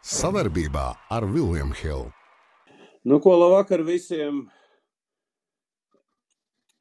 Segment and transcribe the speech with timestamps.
[0.00, 2.12] Savarbībā ar Vilniņu Hildu.
[3.04, 4.46] Nu, ko labvakar visiem!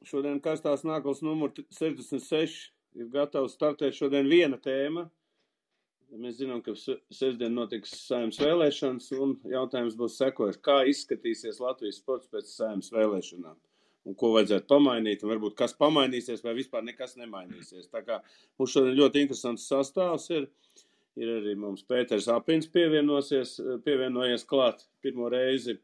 [0.08, 5.04] Šodien karstās nākals numur 66 ir gatavs startēt šodien viena tēma.
[6.16, 12.32] Mēs zinām, ka sestdien notiks saimnes vēlēšanas, un jautājums būs sekojuši, kā izskatīsies Latvijas sports
[12.32, 13.60] pēc saimnes vēlēšanām,
[14.08, 17.92] un ko vajadzētu pamainīt, un varbūt kas pamainīsies, vai vispār nekas nemainīsies.
[17.92, 18.24] Tā kā
[18.56, 20.48] mums šodien ļoti interesants sastāvs ir.
[21.18, 25.80] Ir arī mums Pēters Apins pievienosies, pievienojies klāt pirmo reizi.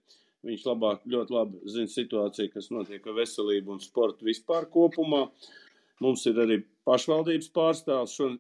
[0.45, 5.23] Viņš labāk, ļoti labi zina situāciju, kas notiek ar veselību un sportu vispār kopumā.
[6.03, 8.13] Mums ir arī pašvaldības pārstāvs.
[8.13, 8.37] Šodien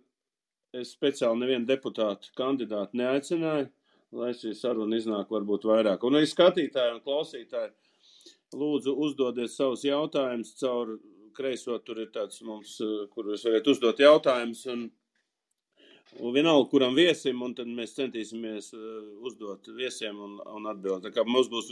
[0.75, 3.71] es speciāli nevienu deputātu kandidātu neaicināju,
[4.19, 6.05] lai šī saruna iznāk varbūt vairāk.
[6.05, 7.73] Un arī skatītāji un klausītāji,
[8.55, 10.97] lūdzu uzdodiet savus jautājumus caur
[11.35, 12.77] kreiso, tur ir tāds mums,
[13.11, 14.65] kur jūs varat uzdot jautājumus.
[14.71, 14.85] Un
[16.19, 18.83] Un vienalga, kuram viesim, un tad mēs centīsimies uh,
[19.27, 21.09] uzdot viesiem un, un atbildēt.
[21.09, 21.71] Tā kā mums būs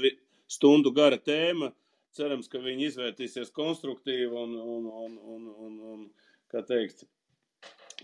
[0.51, 1.71] stundu gara tēma,
[2.13, 6.01] cerams, ka viņi izvērtīsies konstruktīvi un, un, un, un, un, un
[6.51, 7.05] kā teikt,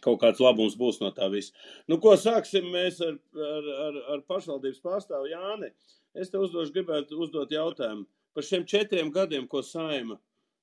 [0.06, 1.54] kaut kāds labums būs no tā visa.
[1.92, 5.74] Nu, ko sāksim mēs ar, ar, ar, ar pašvaldības pārstāvu Jāni?
[6.18, 10.16] Es te uzdošu, gribētu uzdot jautājumu par šiem četriem gadiem, ko saima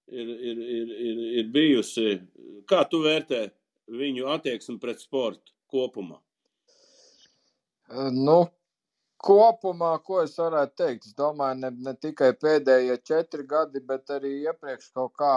[0.09, 2.17] ir, ir, ir, ir, ir bijusi.
[2.71, 3.49] Kā tu vērtē
[3.93, 5.56] viņu attieksmi pret sportu?
[5.73, 6.21] Kopumā?
[8.13, 8.39] Nu,
[9.23, 14.33] kopumā, ko es varētu teikt, es domāju, ne, ne tikai pēdējie četri gadi, bet arī
[14.47, 15.35] iepriekš kaut kā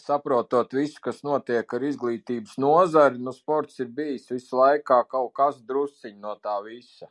[0.00, 5.58] saprotot visu, kas notiek ar izglītības nozari, nu, sports ir bijis visu laikā kaut kas
[5.66, 7.10] drusciņ no tā visa.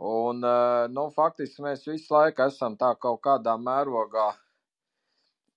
[0.00, 0.40] Un,
[0.94, 4.30] nu, faktiski mēs visu laiku esam tā kaut kādā mērogā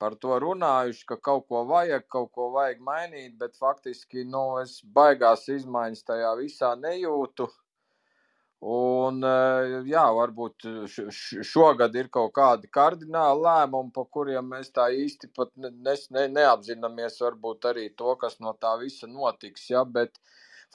[0.04, 4.82] par to runājuši, ka kaut ko vajag, kaut ko vajag mainīt, bet faktiski nu, es
[4.98, 7.48] baigās izmaiņas tajā visā nejūtu.
[8.74, 10.68] Un, eh, jā, varbūt
[11.54, 17.20] šogad ir kaut kādi kardināli lēmumi, par kuriem mēs tā īsti pat ne, ne, neapzināmies,
[17.24, 19.70] varbūt arī to, kas no tā visa notiks.
[19.72, 20.20] Ja, bet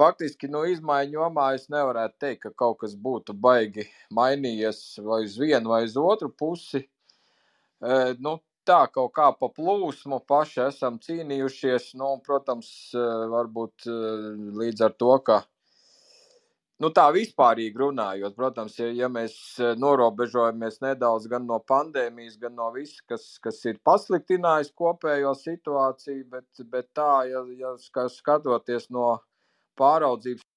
[0.01, 3.89] faktiski no izmaiņu jomā es nevarētu teikt, ka kaut kas būtu baigi
[4.21, 6.87] mainījies vai uz vienu vai uz otru pusi.
[7.81, 8.39] Eh, nu,
[8.69, 11.93] tā kaut kā pa plūsmu paši esam cīnījušies.
[12.01, 14.27] Nu, protams, eh, varbūt eh,
[14.63, 15.39] līdz ar to, ka
[16.83, 22.57] nu, tā vispārīgi runājot, protams, ja, ja mēs eh, norobežojamies nedaudz gan no pandēmijas, gan
[22.59, 27.75] no visa, kas, kas ir pasliktinājis kopējo situāciju, bet, bet tā, ja, ja
[28.13, 29.17] skatoties no
[29.79, 30.48] pāraudzības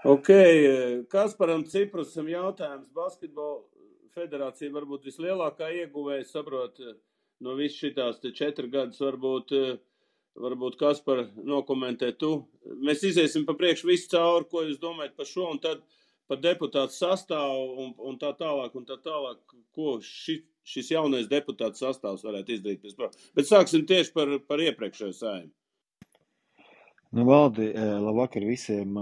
[0.00, 0.30] Ok,
[1.12, 2.88] Kasparam Ciprusam jautājums.
[2.96, 3.58] Basketbola
[4.16, 6.78] federācija varbūt vislielākā ieguvēja, saprot,
[7.44, 9.52] no viss šitās te četri gadus varbūt,
[10.40, 12.46] varbūt Kaspar nokomentē tu.
[12.80, 15.84] Mēs iziesim pa priekšu visu cauri, ko jūs domājat par šo, un tad
[16.30, 19.42] par deputātu sastāvu un, un tā tālāk, un tā tālāk,
[19.76, 22.88] ko ši, šis jaunais deputātu sastāvs varētu izdarīt.
[23.36, 25.52] Bet sāksim tieši par, par iepriekšējo sējumu.
[27.18, 28.96] Nu, valdi, labvakar visiem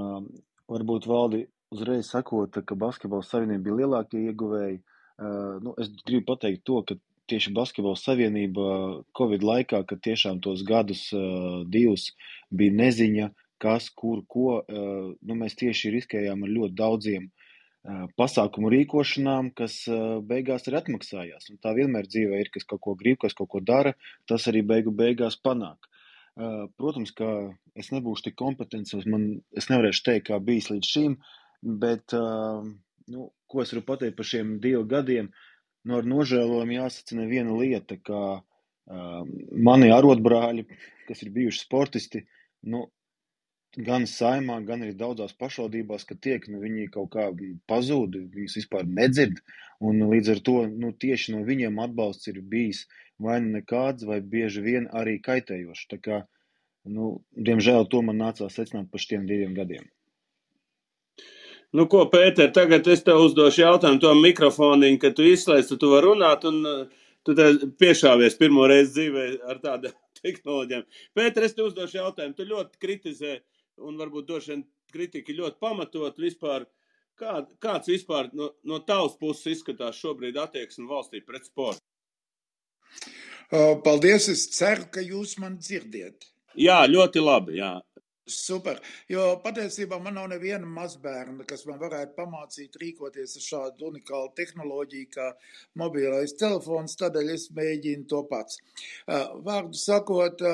[0.68, 4.80] varbūt valdi uzreiz sakot, ka basketbola savienība bija lielākie ieguvēji.
[5.18, 6.96] Uh, nu, es gribu pateikt to, ka
[7.28, 8.68] tieši basketbola savienība
[9.18, 12.12] Covid laikā, kad tiešām tos gadus uh, divus
[12.54, 17.24] bija neziņa, kas, kur, ko, nu, mēs tieši riskējām ar ļoti daudziem
[18.18, 19.80] pasākumu rīkošanām, kas
[20.28, 21.48] beigās arī atmaksājās.
[21.50, 23.94] Un tā vienmēr dzīvē ir, kas kaut ko grib, kas kaut ko dara,
[24.28, 25.88] tas arī beigu beigās panāk.
[26.38, 27.28] Protams, ka
[27.78, 29.28] es nebūšu tik kompetents, man,
[29.58, 31.16] es nevarēšu teikt, kā bijis līdz šim,
[31.82, 35.32] bet, nu, ko es varu pateikt par šiem diviem gadiem,
[35.88, 38.20] nu, ar nožēlojumu jāsacina viena lieta, ka
[39.68, 40.68] mani arotbrāļi,
[41.08, 42.22] kas ir bijuši sportisti,
[42.70, 42.86] nu,
[43.76, 47.28] gan saimā, gan arī daudzās pašvaldībās, ka tiek, nu, viņi kaut kā
[47.70, 49.42] pazūd, viņus vispār nedzird,
[49.84, 52.86] un līdz ar to, nu, tieši no viņiem atbalsts ir bijis
[53.22, 55.86] vai nu nekāds, vai bieži vien arī kaitējošs.
[55.92, 56.18] Tā kā,
[56.88, 59.86] nu, diemžēl to man nācās secināt par šiem diviem gadiem.
[61.76, 66.06] Nu, ko, Pēter, tagad es tev uzdošu jautājumu to mikrofoniņu, ka tu izslēdz, tu vari
[66.06, 66.88] runāt, un
[67.26, 67.50] tu te
[67.82, 70.86] piešāvies pirmo reizi dzīvē ar tādām tehnoloģijām.
[71.18, 73.44] Pēter, es tev uzdošu jautājumu, tu ļoti kritizē uh,
[73.84, 76.66] un varbūt vien kritika ļoti pamatot vispār.
[77.18, 81.82] Kā, kāds vispār no, no tavas puses izskatās šobrīd attieksme valstī pret sportu?
[83.50, 84.28] Paldies!
[84.28, 86.26] Es ceru, ka jūs man dzirdiet.
[86.58, 87.60] Jā, ļoti labi.
[87.62, 87.78] Jā.
[88.28, 88.76] Super.
[89.08, 95.08] Jo patiesībā man nav neviena mazbērna, kas man varētu pamācīt rīkoties ar šādu unikālu tehnoloģiju,
[95.14, 95.30] kā
[95.80, 96.98] mobilais telefons.
[97.00, 98.60] Tādēļ es mēģinu to pats.
[99.08, 100.44] Vārdu sakot,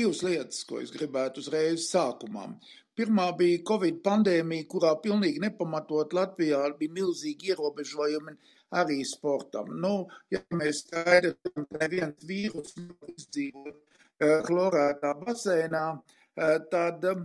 [0.00, 2.48] divas lietas, ko es gribētu uzreiz sākumā.
[2.98, 8.34] Pirmā bija Covid pandēmija, kurā pilnīgi nepamatot Latvijā bija milzīgi ierobežojumi
[8.76, 9.72] arī sportam.
[9.80, 15.84] Nu, ja mēs skaidri, ka neviens vīrus nav izdzīvot eh, klorētā basēnā,
[16.36, 17.24] eh, tad, eh,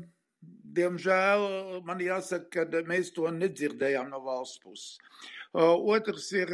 [0.80, 1.48] diemžēl,
[1.88, 5.00] man jāsaka, ka mēs to nedzirdējām no valsts puses.
[5.54, 6.50] Otrs ir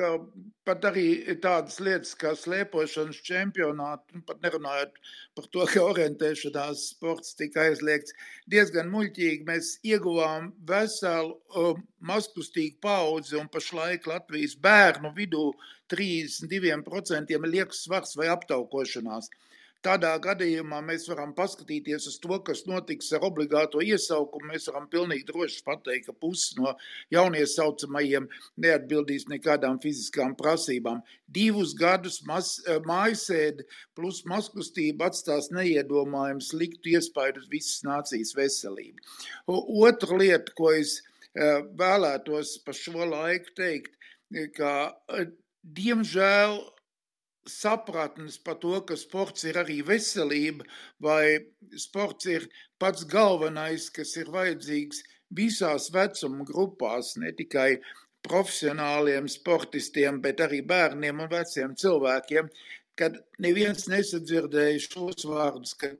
[0.67, 4.97] pat arī tādas lietas kā slēpošanas čempionāti, nu, pat nerunājot
[5.39, 8.11] par to, ka orientēšanās sports tika aizliegts.
[8.51, 11.77] Diezgan muļķīgi mēs ieguvām veselu
[12.11, 15.53] mazkustīgu paudzi un pašlaik Latvijas bērnu vidū
[15.95, 19.31] 32% ir liekas svars vai aptaukošanās.
[19.79, 24.49] Tādā gadījumā mēs varam paskatīties uz to, kas notiks ar obligāto iesaukumu.
[24.51, 26.73] Mēs varam pilnīgi droši pateikt, ka pusi no
[27.15, 28.27] jauniesaucamajiem
[28.59, 30.99] neatbildīs nekādām fiziskām prasībām.
[31.31, 33.63] Divus gadus mas, eh, mājasēde
[33.95, 38.99] plus maskustība atstās neiedomājami sliktu iespaidu uz visas nācijas veselību.
[39.47, 43.95] Otra lieta, ko es eh, vēlētos pa šo laiku teikt,
[44.57, 44.73] ka
[45.15, 45.31] eh,
[45.63, 46.59] diemžēl
[47.47, 50.65] sapratnes par to, ka sports ir arī veselība,
[51.01, 51.39] vai
[51.77, 52.49] sports ir
[52.79, 55.03] pats galvenais, kas ir vajadzīgs
[55.35, 57.79] visās vecuma grupās, ne tikai
[58.27, 62.49] profesionāliem sportistiem, bet arī bērniem un veciem cilvēkiem,
[62.99, 65.93] kad neviens nesadzirdēja šos vārdus, ka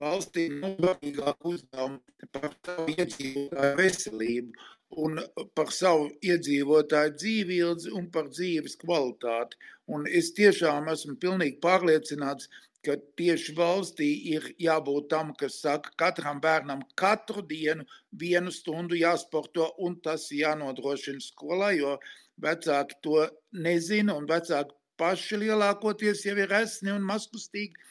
[0.00, 5.20] valstī nav svarīgāk uzdevumi par savu iedzīvotāju veselību un
[5.54, 9.58] par savu iedzīvotāju dzīvību un par dzīves kvalitāti.
[9.90, 12.48] Un es tiešām esmu pilnīgi pārliecināts,
[12.84, 17.84] ka tieši valstī ir jābūt tam, kas saka, katram bērnam katru dienu
[18.22, 21.98] vienu stundu jāsporto, un tas jānodrošina skolā, jo
[22.40, 27.88] vecāki to nezina, un vecāki paši lielākoties jau ir esni un maskustīgi.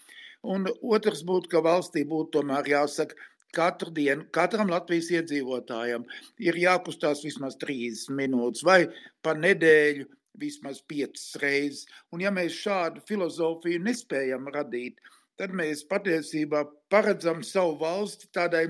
[0.49, 3.15] Un otrs būtu, ka valstī būtu tomēr jāsaka,
[3.55, 6.05] katru dienu, katram Latvijas iedzīvotājam
[6.45, 8.81] ir jākustās vismaz 30 minūtes vai
[9.25, 10.07] pa nedēļu
[10.39, 11.87] vismaz 5 reizes.
[12.13, 14.99] Un ja mēs šādu filozofiju nespējam radīt,
[15.39, 18.67] tad mēs patiesībā paredzam savu valsti tādai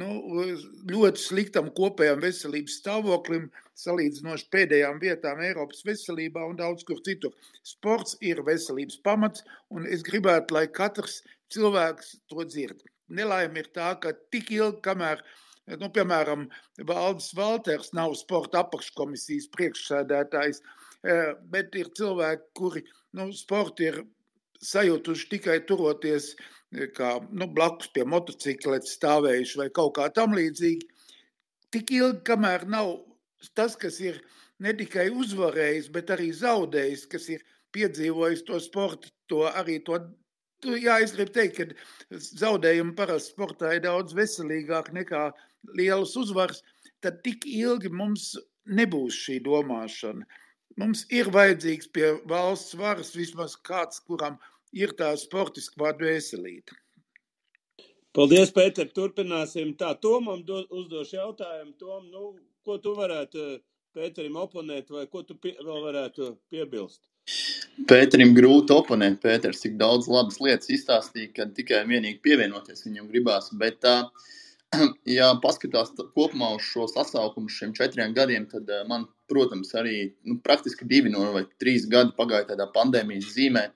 [0.00, 0.08] nu,
[0.90, 7.34] ļoti sliktam kopējam veselības stāvoklim, salīdzinoši pēdējām vietām Eiropas veselībā un daudz kur citur.
[7.66, 11.20] Sports ir veselības pamats, un es gribētu, lai katrs
[11.52, 12.80] cilvēks to dzird.
[13.14, 15.22] Nelaime ir tā, ka tik ilgi, kamēr,
[15.80, 16.48] nu, piemēram,
[16.88, 20.60] Valdis Valters nav sporta apakškomisijas priekšsēdētājs,
[21.04, 22.84] eh, bet ir cilvēki, kuri
[23.16, 24.02] nu, sportu ir
[24.64, 30.90] sajūtuši tikai turoties eh, kā, nu, blakus pie motocikleta stāvējuši vai kaut kā tam līdzīgi.
[31.74, 32.96] Tik ilgi, kamēr nav
[33.54, 34.20] tas, kas ir
[34.62, 37.42] ne tikai uzvarējis, bet arī zaudējis, kas ir
[37.74, 39.98] piedzīvojis to sportu, to arī to
[40.64, 45.26] Jā, es gribu teikt, ka zaudējumi parasti sportā ir daudz veselīgāk nekā
[45.76, 46.62] lielas uzvaras.
[47.04, 48.32] Tad tik ilgi mums
[48.64, 50.24] nebūs šī domāšana.
[50.80, 54.40] Mums ir vajadzīgs pie valsts varas vismaz kāds, kuram
[54.74, 56.74] ir tā sportiskā veselība.
[58.14, 58.90] Paldies, Pēter.
[58.94, 59.74] Turpināsim.
[59.78, 61.74] Tā, Tomam uzdošu jautājumu.
[61.78, 62.26] Tom, nu,
[62.66, 63.58] ko tu varētu
[63.94, 67.02] Pēterim oponēt vai ko tu pie, vēl varētu piebilst?
[67.88, 69.18] Pēterim grūti oponēt.
[69.22, 73.50] Pēters tik daudz labas lietas izstāstīja, ka tikai vienīgi pievienoties viņam gribās.
[73.60, 73.84] Bet,
[75.18, 79.96] ja paskatās kopumā uz šo sasaukumu šiem četriem gadiem, tad man, protams, arī
[80.28, 83.66] nu, praktiski divi no vai trīs gadi pagāja tādā pandēmijas zīmē.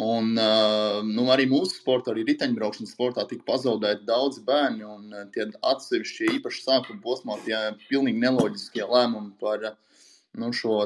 [0.00, 4.86] Un nu, arī mūsu sportā, arī riteņbraukšanas sportā, tika pazaudēti daudzi bērni.
[4.86, 7.58] Un tie atsevišķi īpaši sākuma posmā, tie
[7.88, 9.72] pilnīgi neloģiskie lēmumi par
[10.38, 10.84] nu, šo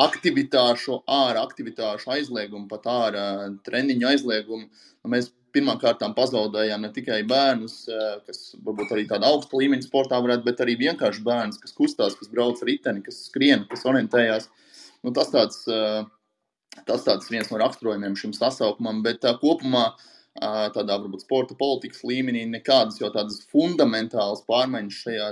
[0.00, 3.26] aktivitāšu, ārā aktivitāšu aizliegumu, pat ārā
[3.64, 4.68] treniņu aizliegumu.
[4.68, 10.20] Nu, mēs pirmkārt pazaudējām ne tikai bērnus, eh, kas varbūt arī tādā augsta līmeņa sportā
[10.20, 14.50] varētu, bet arī vienkārši bērnus, kas kustās, kas brauc riteni, kas skrien, kas orientējās.
[15.02, 16.04] Nu, tas tāds, eh,
[16.84, 19.94] tas tāds viens no raksturojumiem šim sasaukumam, bet tā, kopumā
[20.36, 25.28] tādā varbūt sporta politikas līmenī nekādas jau tādas fundamentālas pārmaiņas šajā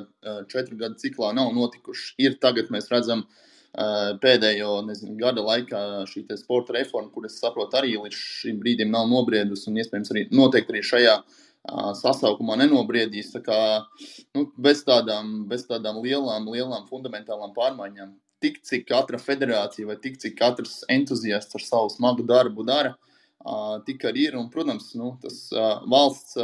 [0.49, 2.15] četru gadu ciklā nav notikušas.
[2.17, 7.97] Ir tagad mēs redzam, Eh, pēdējo nezinu, gada laikā šī sporta reforma, kuras saprotu, arī
[7.99, 13.33] līdz šim brīdim nav nobriedusi un iespējams arī noteikti arī šajā uh, sasaukumā nenobriedīs.
[13.35, 13.59] Tā kā,
[14.37, 18.15] nu, bez, tādām, bez tādām lielām, lielām fundamentālām pārmaiņām.
[18.45, 22.95] Tik cik katra federācija vai tik cik katrs entuziasts ar savu smagu darbu dara,
[23.43, 24.39] uh, tik arī ir.
[24.39, 25.49] Un, protams, nu, tas
[25.91, 26.39] valsts.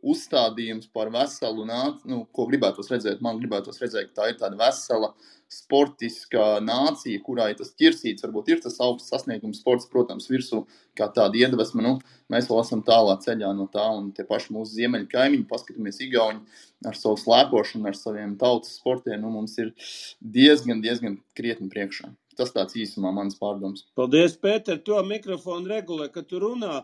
[0.00, 3.20] Uzstādījums par veselu nāciju, nu, ko gribētos redzēt.
[3.24, 5.12] Man gribētos redzēt, ka tā ir tāda vesela
[5.50, 10.62] sportiskā nācija, kurai tas ķirsīts varbūt ir tas augsts sasniegums, sports, protams, virsū
[10.98, 11.82] kā tāda iedvesma.
[11.82, 11.96] Nu,
[12.30, 16.40] mēs vēl esam tālā ceļā no tā, un tie paši mūsu ziemeļu kaimiņi, paskatāmies Igauni
[16.86, 19.74] ar savu slēpošanu, ar saviem tautas sportiem, nu, mums ir
[20.22, 22.14] diezgan, diezgan krietni priekšā.
[22.38, 23.88] Tas tāds īsumā mans pārdoms.
[23.98, 26.78] Paldies, Pēter, to mikrofonu regulē, kad tu runā,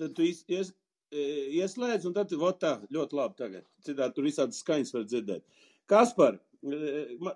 [0.00, 0.72] tad tu ies,
[1.12, 3.64] ieslēdz, un tad, vot tā, ļoti labi tagad.
[3.86, 5.44] Citādi tur visādas skaņas var dzirdēt.
[5.88, 6.38] Kaspar,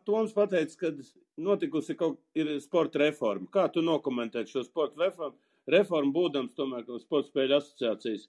[0.05, 0.91] Toms pateica, ka
[1.39, 3.47] notikusi kaut ir sporta reforma.
[3.55, 5.39] Kā tu nokomentēt šo sporta reformu?
[5.71, 8.27] Reformu būdams tomēr sporta spēļu asociācijas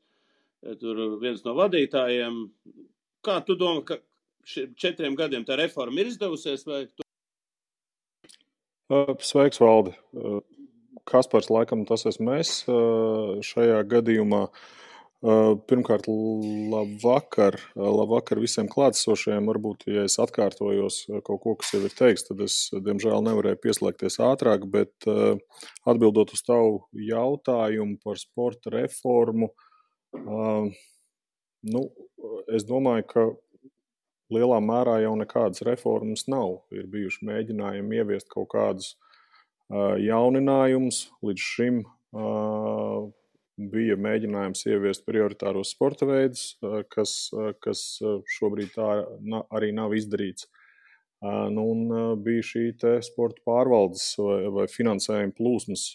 [0.79, 2.37] tur viens no vadītājiem.
[3.25, 3.97] Kā tu domā, ka
[4.45, 6.67] četriem gadiem tā reforma ir izdevusies?
[6.69, 7.07] Vai tu...
[9.25, 9.95] Sveiks, Valdi!
[11.09, 12.61] Kaspars, laikam tas esmu es
[13.49, 14.45] šajā gadījumā.
[14.45, 14.82] Uh,
[15.23, 16.09] Pirmkārt,
[16.67, 19.45] labvakar, labvakar visiem klātesošajiem.
[19.47, 24.19] Varbūt, ja es atkārtojos kaut ko, kas jau ir teikts, tad es, diemžēl, nevarēju pieslēgties
[24.19, 25.07] ātrāk, bet
[25.87, 29.53] atbildot uz tavu jautājumu par sporta reformu,
[31.71, 31.85] nu,
[32.51, 33.25] es domāju, ka
[34.33, 36.65] lielā mērā jau nekādas reformas nav.
[36.75, 38.97] Ir bijuši mēģinājumi ieviest kaut kādus
[39.71, 41.83] jauninājumus līdz šim
[43.57, 46.55] bija mēģinājums ieviest prioritāros sporta veidus,
[46.93, 47.29] kas,
[47.63, 47.83] kas
[48.37, 48.89] šobrīd tā
[49.53, 50.49] arī nav izdarīts.
[51.23, 52.65] Nu, un bija šī
[53.05, 55.85] sporta pārvaldes vai, vai finansējuma plūsmas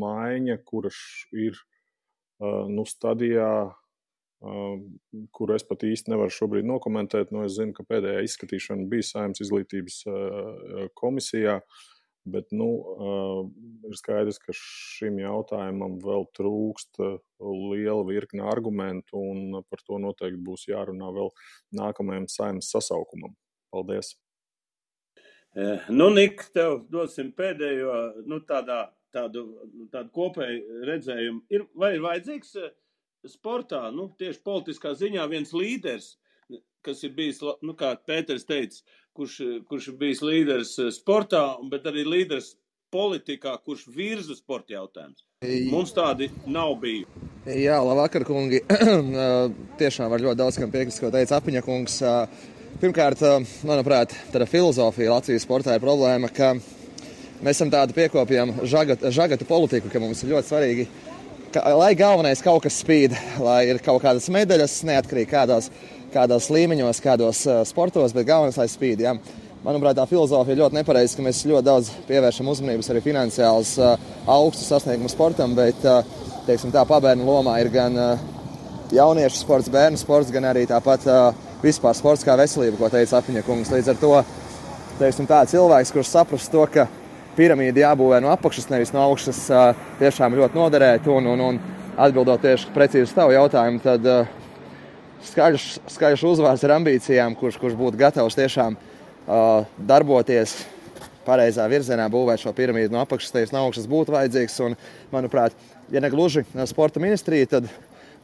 [0.00, 0.96] maiņa, kuras
[1.36, 1.58] ir
[2.40, 3.50] nu, stadijā,
[5.36, 7.34] kuru es pat īsti nevaru šobrīd nokomentēt.
[7.34, 10.00] Nu, es zinu, ka pēdējā izskatīšana bija Saimnes izglītības
[10.96, 11.58] komisijā.
[11.60, 12.68] Uh, Bet nu,
[13.88, 17.00] ir skaidrs, ka šim jautājumam vēl trūkst
[17.40, 21.32] liela virkne argumentu, un par to noteikti būs jārunā vēl
[21.80, 23.32] nākamajam saimnes sasaukumam.
[23.72, 24.12] Paldies!
[25.88, 27.96] Nu, Nik, tev dosim pēdējo
[28.28, 28.84] nu, tādā,
[29.14, 29.46] tādu,
[29.90, 31.42] tādu kopēju redzējumu.
[31.50, 32.54] Ir, vai ir vajadzīgs
[33.32, 36.12] sportā, nu, tieši politiskā ziņā viens līderis,
[36.86, 38.84] kas ir bijis, nu, kā Pēters teica,
[39.20, 39.36] kurš,
[39.68, 42.54] kurš bijis līderis eh, sportā, bet arī līderis
[42.90, 45.26] politikā, kurš virza sporta jautājumus.
[45.70, 47.28] Mums tādi nav bijuši.
[47.60, 48.62] Jā, labvakar, kungi.
[49.80, 52.00] Tiešām var ļoti daudz kam piekrist, ko teica Apiņa kungs.
[52.80, 53.22] Pirmkārt,
[53.68, 56.54] manuprāt, tāda filozofija Latvijas sportā ir problēma, ka
[57.44, 60.86] mēs esam tādi piekopjam žagatu, žagatu politiku, ka mums ir ļoti svarīgi,
[61.54, 65.70] ka, lai galvenais kaut kas spīd, lai ir kaut kādas medaļas, neatkarīgi kādās
[66.14, 69.04] kādos līmeņos, kādos uh, sportos, bet galvenais, lai spīd.
[69.04, 69.14] Ja.
[69.64, 73.94] Manuprāt, tā filozofija ir ļoti nepareiza, ka mēs ļoti daudz pievēršam uzmanības arī finansiāls uh,
[74.30, 76.00] augstu sasniegumu sportam, bet uh,
[76.48, 77.98] teiksim, tā pabērnu lomā ir gan
[78.90, 81.04] jauniešu sports, bērnu sports, gan arī tāpat
[81.62, 83.70] vispār sports kā veselība, ko teica Apiņa kungs.
[83.70, 84.14] Līdz ar to
[84.98, 86.88] teiksim, tā, cilvēks, kurš saprast to, ka
[87.36, 89.44] piramīda jābūvē no apakšas, nevis no augšas,
[90.00, 91.60] tiešām ļoti noderēt un, un, un
[92.00, 94.39] atbildot tieši precīzi uz tavu jautājumu, tad uh,
[95.28, 100.60] skaļš, skaļš uzvārds ar ambīcijām, kurš, kurš būtu gatavs tiešām uh, darboties
[101.26, 104.58] pareizā virzienā, būvēt šo piramīdu no apakšas, tevis no augšas būtu vajadzīgs.
[104.66, 104.76] Un,
[105.12, 105.54] manuprāt,
[105.92, 107.68] ja ne gluži sporta ministrija, tad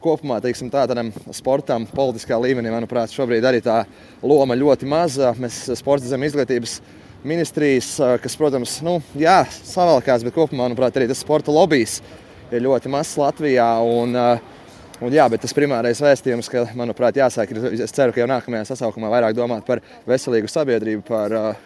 [0.03, 3.83] kopumā teiksim, tā, tādam sportam, politiskā līmenī, manuprāt, šobrīd arī tā
[4.25, 5.33] loma ļoti maza.
[5.39, 6.79] Mēs sporta zem izglītības
[7.27, 11.99] ministrijas, kas, protams, nu, jā, savalkās, bet kopumā, manuprāt, arī tas sporta lobbyis
[12.53, 13.71] ir ļoti mazs Latvijā.
[13.83, 14.56] Un, uh,
[14.97, 18.71] Un, jā, bet tas primārais vēstījums, ka, manuprāt, jāsāk, ir, es ceru, ka jau nākamajā
[18.71, 21.59] sasaukumā vairāk domāt par veselīgu sabiedrību, par uh,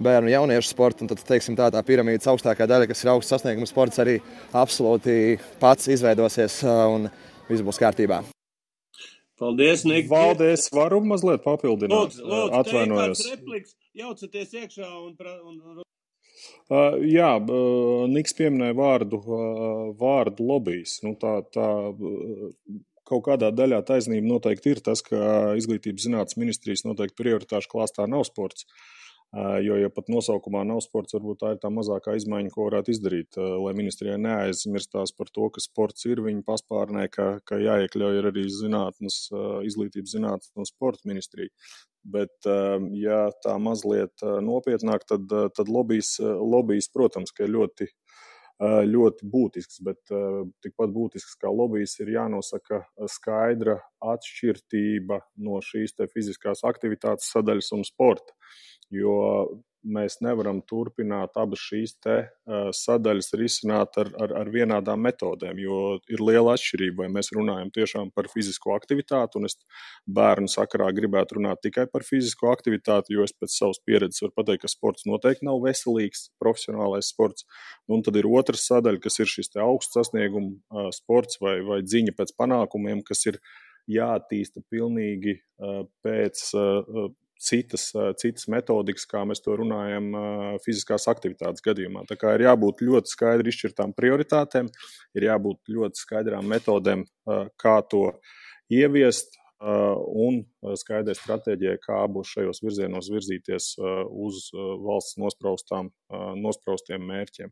[0.00, 1.04] bērnu un jauniešu sportu.
[1.04, 4.16] Un tad, teiksim, tā, tā piramīdas augstākā daļa, kas ir augsts sasniegums sports, arī
[4.56, 7.10] absolūti pats izveidosies uh, un
[7.50, 8.22] viss būs kārtībā.
[9.38, 10.08] Paldies, Nik.
[10.10, 11.92] Valdēs, varu mazliet papildināt.
[11.92, 13.26] Lūdzu, lūdzu Atvainojos.
[13.34, 15.12] Repliks, jaucaties iekšā un,
[15.44, 15.84] un, un
[16.68, 17.30] jā,
[18.12, 19.22] Niks pieminēja vārdu,
[20.00, 20.98] vārdu lobbyis.
[21.06, 21.68] Nu, tā, tā
[23.08, 28.26] kaut kādā daļā taisnība noteikti ir tas, ka izglītības zinātnes ministrijas noteikti prioritāšu klāstā nav
[28.28, 28.68] sports.
[29.60, 33.36] Jo, ja pat nosaukumā nav sports, varbūt tā ir tā mazākā izmaiņa, ko varētu izdarīt,
[33.36, 39.18] lai ministrijai neaizmirstās par to, ka sports ir viņa paspārnē, ka, ka jāiekļauj arī zinātnes,
[39.68, 41.52] izglītības zinātnes un sporta ministrija.
[42.04, 47.48] Bet, um, ja tā mazliet uh, nopietnāk, tad, uh, tad lobbyis, uh, lobbyis, protams, ir
[47.50, 47.90] ļoti,
[48.58, 57.30] ļoti būtisks, bet tikpat būtisks kā lobbyis ir jānosaka skaidra atšķirtība no šīs fiziskās aktivitātes
[57.30, 58.34] sadaļas un sporta.
[58.90, 59.14] Jo
[59.86, 65.78] mēs nevaram turpināt abas šīs te, uh, sadaļas risināt ar, ar, ar vienādām metodēm, jo
[66.10, 69.58] ir liela atšķirība, vai mēs runājam tiešām par fizisko aktivitāti, un es
[70.18, 74.64] bērnu sakarā gribētu runāt tikai par fizisko aktivitāti, jo es pēc savas pieredzes varu pateikt,
[74.64, 77.46] ka sports noteikti nav veselīgs, profesionālais sports.
[77.88, 82.16] Un tad ir otrs sadaļa, kas ir šis augsts sasnieguma uh, sports vai, vai ziņa
[82.18, 83.40] pēc panākumiem, kas ir
[83.88, 87.08] jāattīsta pilnīgi uh, pēc uh,
[87.38, 90.10] citas, citas metodikas, kā mēs to runājam,
[90.64, 92.02] fiziskās aktivitātes gadījumā.
[92.10, 94.70] Tā kā ir jābūt ļoti skaidri izšķirtām prioritātēm,
[95.14, 97.04] ir jābūt ļoti skaidrām metodēm,
[97.60, 98.04] kā to
[98.74, 100.44] ieviest, un
[100.78, 105.88] skaidrai stratēģijai, kā abos šajos virzienos virzīties uz valsts nospraustām,
[106.38, 107.50] nospraustiem mērķiem.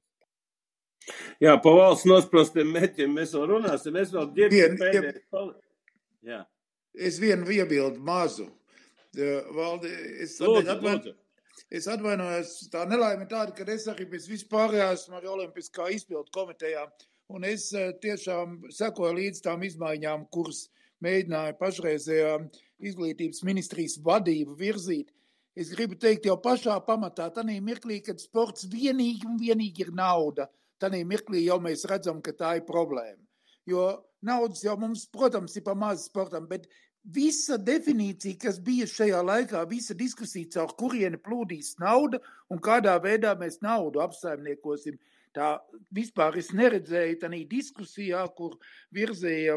[1.42, 3.98] Jā, pa valsts nospraustiem mērķiem mēs vēl runāsim.
[3.98, 5.20] Es vēl pēdējais.
[6.26, 6.40] Jā.
[6.96, 8.48] Es vienu iebildu mazu.
[9.56, 9.90] Valdi,
[10.22, 11.14] es, lūdzu, atvain, lūdzu.
[11.72, 16.84] es atvainojos, tā nelaime tāda, ka es arī pēc vispārējā esmu arī Olimpiskā izpildu komitejā,
[17.32, 17.70] un es
[18.02, 20.66] tiešām sekoju līdz tām izmaiņām, kuras
[21.04, 22.32] mēģināja pašreizējā
[22.90, 25.12] izglītības ministrijas vadība virzīt.
[25.56, 30.50] Es gribu teikt, jau pašā pamatā, tādā mirklī, kad sports vienīgi un vienīgi ir nauda,
[30.80, 33.22] tādā mirklī jau mēs redzam, ka tā ir problēma.
[33.66, 33.86] Jo
[34.22, 36.68] naudas jau mums, protams, ir pa maz sportam, bet
[37.14, 42.18] Visa definīcija, kas bija šajā laikā, visa diskusija, caur kurieni plūdīs nauda
[42.50, 44.96] un kādā veidā mēs naudu apsaimniekosim,
[45.36, 45.52] tā
[45.94, 48.56] vispār es neredzēju tādā diskusijā, kur
[48.96, 49.54] virzīja,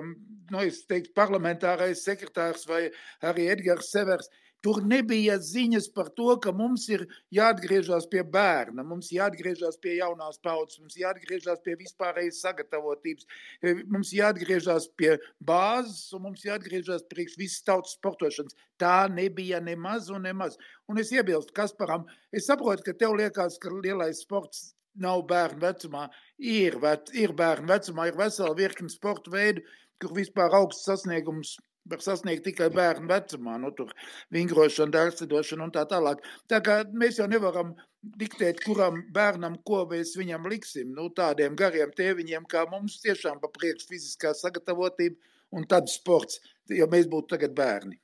[0.52, 2.84] nu, teiktu, parlamentārais sekretārs vai
[3.26, 4.30] arī Edgars Severs.
[4.66, 10.42] Tur nebija ziņas par to, ka mums ir jāatgriežas pie bērna, mums jāatgriežas pie jaunās
[10.44, 13.30] paudzes, mums jāatgriežas pie vispārējas sagatavotības,
[13.64, 18.58] e, mums jāatgriežas pie bāzes un mums jāatgriežas priekš visas tautas sportošanas.
[18.80, 20.60] Tā nebija nemaz un nemaz.
[20.92, 22.04] Un es iebilstu Kasparam,
[22.36, 26.10] es saprotu, ka tev liekas, ka lielais sports nav bērnu vecumā.
[26.40, 29.64] Ir, vec, ir bērnu vecumā, ir vesela virkni sporta veidu,
[30.04, 31.56] kur vispār augsts sasniegums
[31.90, 33.94] var sasniegt tikai bērnu vecumā, nu, tur
[34.36, 36.22] vingrošana, dārstedošana un tā tālāk.
[36.52, 37.74] Tā kā mēs jau nevaram
[38.20, 43.52] diktēt, kuram bērnam, ko mēs viņam liksim, nu, tādiem gariem tēviņiem, kā mums tiešām pa
[43.56, 45.18] priekš fiziskā sagatavotība
[45.58, 48.00] un tad sports, jo mēs būtu tagad bērni.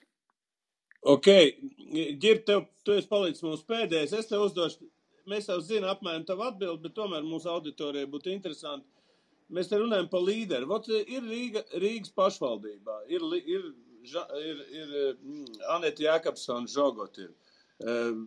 [1.06, 1.30] Ok,
[2.20, 4.88] Girb, tev, tu esi palicis mums pēdējais, es tev uzdošu,
[5.30, 8.90] mēs jau zinām apmēram tavu atbildi, bet tomēr mūsu auditorijai būtu interesanti
[9.54, 10.70] mēs te runājam par līderi.
[10.70, 13.68] Vot, ir Rīga, Rīgas pašvaldībā, ir, ir,
[14.06, 17.32] ir, ir mm, Anita Jākapsona žogot, ir
[17.86, 18.22] uh,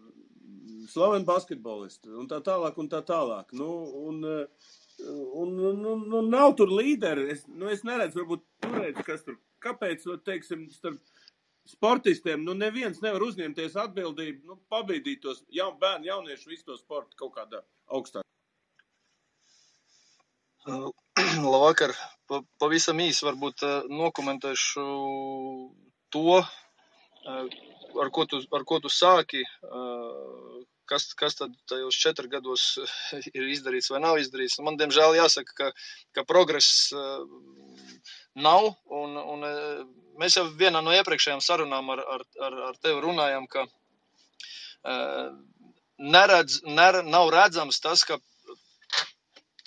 [0.90, 3.54] slaveni basketbolisti un tā tālāk un tā tālāk.
[3.58, 3.70] Nu,
[4.08, 4.74] un, uh,
[5.08, 7.28] un, un, un, un nav tur līderi.
[7.34, 11.02] Es, nu, es neredzu, varbūt tur redz, kas tur, kāpēc, teiksim, starp
[11.68, 17.18] sportistiem, nu neviens nevar uzņemties atbildību, nu, pabīdīt tos jaun, bērnu, jauniešu visu to sportu
[17.20, 17.60] kaut kādā
[17.92, 18.24] augstāk.
[21.52, 21.92] Labvakar!
[22.60, 24.82] Pavisam īsi varbūt nokomentēšu
[26.14, 26.36] to,
[28.02, 29.40] ar ko tu, ar ko tu sāki,
[30.90, 32.66] kas, kas tad tajos četru gados
[33.32, 34.60] ir izdarīts vai nav izdarīts.
[34.62, 35.70] Man, diemžēl, jāsaka, ka,
[36.14, 36.92] ka progress
[38.48, 39.46] nav, un, un
[40.20, 43.66] mēs jau vienā no iepriekšējām sarunām ar, ar, ar, ar tevi runājam, ka
[45.98, 48.20] neredz, ner, nav redzams tas, ka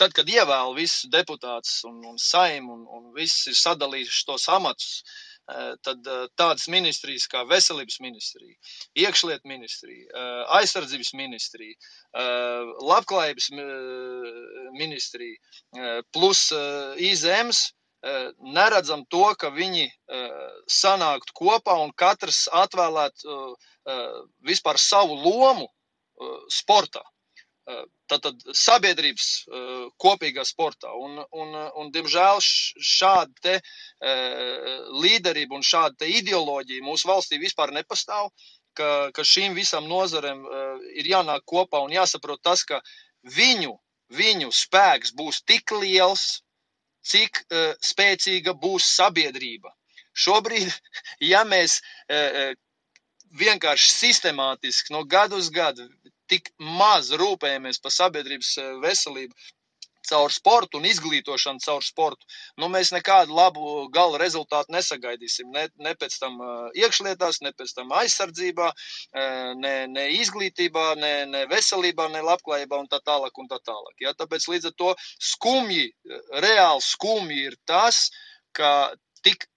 [0.01, 5.01] tad, kad ievēl visus deputātus un, un saimu un, un viss ir sadalījuši tos amatus,
[5.51, 8.57] eh, tad eh, tādas ministrijas kā veselības ministrija,
[9.03, 11.77] iekšliet ministrija, eh, aizsardzības ministrija,
[12.91, 13.47] labklājības
[14.75, 15.37] ministrija,
[16.11, 16.41] plus
[17.11, 17.61] izēms,
[18.57, 19.85] neredzam to, ka viņi
[20.75, 23.37] sanāktu kopā un katrs atvēlētu
[24.49, 25.69] vispār savu lomu
[26.51, 27.05] sportā.
[28.11, 29.27] Tātad sabiedrības
[30.01, 30.91] kopīgā sportā.
[30.99, 33.53] Un, un, un diemžēl šāda te,
[35.03, 38.31] līderība un šāda ideoloģija mūsu valstī vispār nepastāv.
[38.75, 40.45] Ka, ka šīm visām nozarēm
[40.95, 42.79] ir jānāk kopā un jāsaprot tas, ka
[43.35, 43.73] viņu,
[44.15, 46.41] viņu spēks būs tik liels,
[47.03, 47.43] cik
[47.83, 49.73] spēcīga būs sabiedrība.
[50.15, 50.71] Šobrīd,
[51.31, 51.81] ja mēs
[53.39, 55.87] vienkārši sistemātiski no gadu uz gadu
[56.31, 59.35] tik maz rūpējamies par sabiedrības eh, veselību,
[60.11, 62.25] caur sportu un izglītošanu caur sportu,
[62.59, 65.51] nu, mēs nekādu labu gala rezultātu nesagaidīsim.
[65.53, 68.71] Ne, ne pēc tam uh, iekšlietās, ne pēc tam aizsardzībā,
[69.61, 73.37] ne, ne izglītībā, ne, ne veselībā, ne labklājībā un tā tālāk.
[73.37, 74.15] Un tā tālāk ja?
[74.17, 74.91] Tāpēc līdz ar to
[75.31, 75.87] skumji,
[76.43, 78.07] reāli skumji ir tas,
[78.57, 78.91] ka
[79.25, 79.47] tik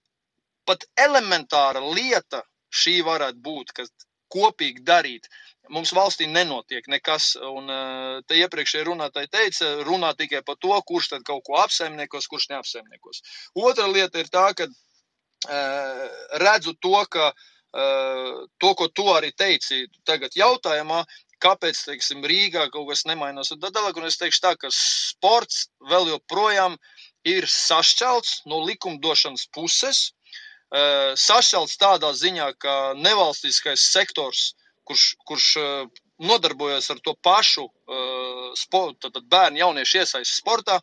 [0.65, 3.85] pat elementāra lieta šī varētu būt, ka
[4.35, 5.29] kopīgi darīt
[5.73, 7.33] mums valstī nenotiek nekas.
[7.39, 7.69] Un
[8.27, 13.21] te iepriekšējā runātāja teica, runā tikai par to, kurš tad kaut ko apsaimniekos, kurš neapsaimniekos.
[13.55, 14.69] Otra lieta ir tā, ka
[16.41, 17.33] redzu to, ka
[17.75, 21.03] to, ko tu arī teici tagad jautājumā,
[21.43, 23.51] kāpēc, teiksim, Rīgā kaut kas nemainās.
[23.51, 26.77] Tad tālāk, un es teikšu tā, ka sports vēl joprojām
[27.27, 30.13] ir sašķelts no likumdošanas puses.
[30.71, 34.53] Sašķelts tādā ziņā, ka nevalstiskais sektors,
[34.87, 35.47] kurš, kurš
[36.21, 37.65] nodarbojas ar to pašu
[38.55, 40.77] sportu, tad bērnu jauniešu iesaisti sportā,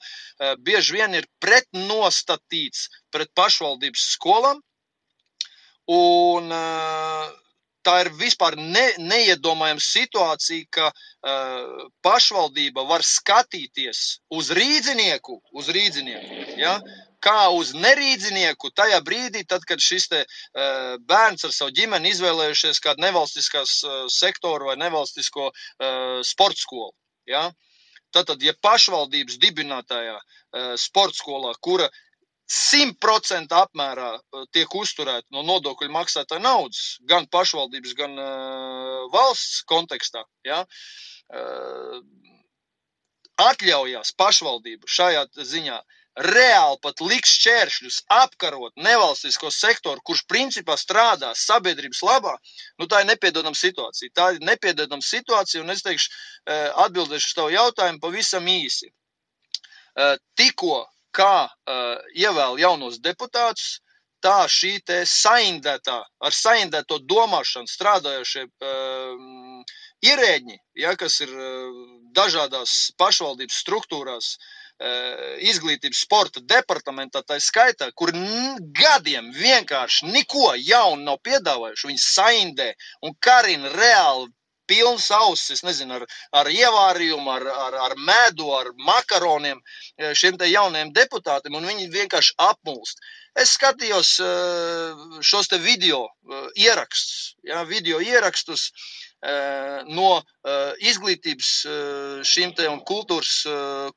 [0.60, 4.60] bieži vien ir pretnostatīts pret pašvaldības skolām.
[5.92, 6.52] Un
[7.86, 14.02] tā ir vispār ne, neiedomājama situācija, ka uh, pašvaldība var skatīties
[14.38, 16.78] uz rīdzinieku, uz rīdzinieku ja,
[17.22, 22.82] kā uz nerīdzinieku tajā brīdī, tad, kad šis te, uh, bērns ar savu ģimeni izvēlējušies
[22.84, 26.92] kādu nevalstiskās uh, sektoru vai nevalstisko uh, sporta skolu.
[27.30, 27.50] Ja.
[28.12, 31.88] Tātad, ja pašvaldības dibinātajā uh, sporta skolā, kura
[32.52, 34.10] 100% apmērā
[34.52, 40.24] tiek uzturēta no nodokļu maksātāja naudas, gan pašvaldības, gan uh, valsts kontekstā.
[40.44, 40.64] Ja?
[41.32, 42.02] Uh,
[43.40, 45.78] atļaujās pašvaldība šajā ziņā
[46.16, 52.34] reāli pat liks šķēršļus, apkarot nevalstisko sektoru, kurš principā strādā sabiedrības labā,
[52.78, 54.12] nu tā ir nepiedodama situācija.
[54.14, 56.10] Tā ir nepiedodama situācija, un es teikšu,
[56.84, 58.92] atbildēšu uz tavu jautājumu pavisam īsi.
[60.36, 63.80] Tikko kā uh, ievēl jaunos deputātus,
[64.24, 68.46] tā šī saindētā, ar saindēto domāšanu strādājošie
[70.02, 71.32] ierēģi, ja, kas ir
[72.14, 74.61] dažādās pašvaldības struktūrās, uh,
[75.46, 78.10] izglītības sporta departamentā, tā skaitā, kur
[78.80, 81.88] gadiem vienkārši neko jaunu nav piedāvājuši.
[81.90, 82.72] Viņi saindē
[83.06, 84.32] un karina reāli
[84.66, 86.04] pilns auss, es nezinu, ar,
[86.40, 91.90] ar ievārījumu, ar, ar, ar medu, ar makaroniem e, šiem te jauniem deputātiem, un viņi
[91.92, 93.02] vienkārši apmulst.
[93.38, 94.30] Es skatījos e,
[95.24, 96.06] šos te video
[96.56, 98.70] ierakstus, ja, video ierakstus
[99.22, 100.08] no
[100.82, 101.50] izglītības
[102.26, 103.34] šīm te un kultūras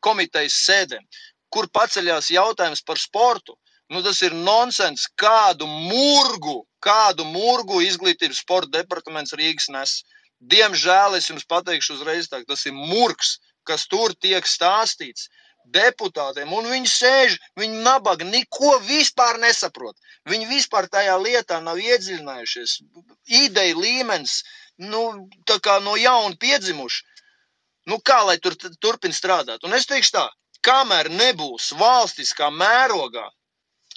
[0.05, 1.01] komitejas sēdēm,
[1.49, 3.57] kur paceļās jautājums par sportu.
[3.89, 9.99] Nu, tas ir nonsens, kādu murgu, kādu murgu izglītības sporta departaments Rīgas nes.
[10.01, 10.15] Uh,
[10.53, 15.29] Diemžēl es jums pateikšu uzreiz, tā, tas ir murgs, kas tur tiek stāstīts
[15.75, 19.95] deputātiem, un viņi sēž, viņi nabaga, neko vispār nesaprot.
[20.29, 22.75] Viņi vispār tajā lietā nav iedziļinājušies.
[23.41, 24.43] Ideja līmenis,
[24.77, 25.03] nu,
[25.47, 27.03] tā kā no jauna piedzimuši.
[27.89, 29.63] Nu, kā lai tur turpin strādāt?
[29.63, 30.25] Un es teikšu tā,
[30.65, 33.27] kamēr nebūs valstiskā mērogā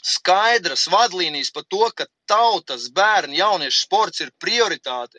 [0.04, 5.18] skaidras vadlīnijas par to, ka tautas, bērnu, jauniešu sports ir prioritāte.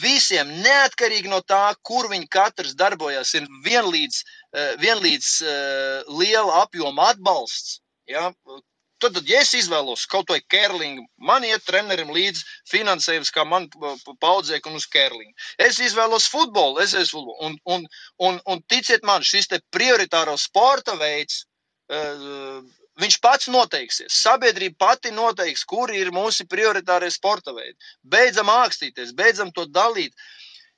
[0.00, 4.20] Visiem, neatkarīgi no tā, kur viņi katrs darbojas, ir vienlīdz,
[4.54, 7.80] eh, vienlīdz uh, liela apjoma atbalsts.
[8.08, 8.30] Ja?
[9.04, 13.68] Tad, ja es izvēlos kaut vai kērlingu, man iet trenerim līdzi finansējums, kā man
[14.22, 15.34] paudzēk un uz kērlingu.
[15.60, 17.36] Es izvēlos futbolu, es esmu futbolu.
[17.48, 17.84] Un, un,
[18.28, 21.44] un, un ticiet man, šis te prioritāro sporta veids,
[21.92, 22.64] uh,
[23.02, 24.14] Viņš pats noteiksies.
[24.22, 27.74] Sabiedrība pati noteiks, kuri ir mūsu prioritārie sporta veidi.
[28.06, 30.14] Beidzam ākstīties, beidzam to dalīt.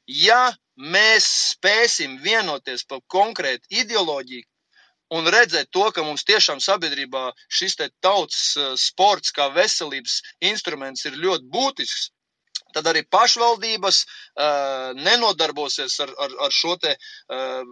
[0.09, 4.49] Ja mēs spēsim vienoties par konkrētu ideoloģiju
[5.15, 11.19] un redzēt to, ka mums tiešām sabiedrībā šis tautas eh, sports kā veselības instruments ir
[11.23, 12.11] ļoti būtisks,
[12.77, 16.93] tad arī pašvaldības uh, nenodarbosies ar, ar, ar šo te,
[17.33, 17.63] uh,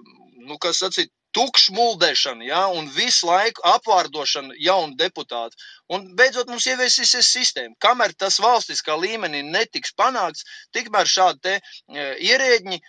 [0.48, 5.58] nu, kas sacīt, tukšmuldēšana, ja, un visu laiku apvārdošana jaunu deputātu.
[5.92, 7.74] Un beidzot mums ieviesīsies sistēma.
[7.82, 12.80] Kamēr tas valstiskā līmenī netiks panākts, tikmēr šādi te e, ierēģi e,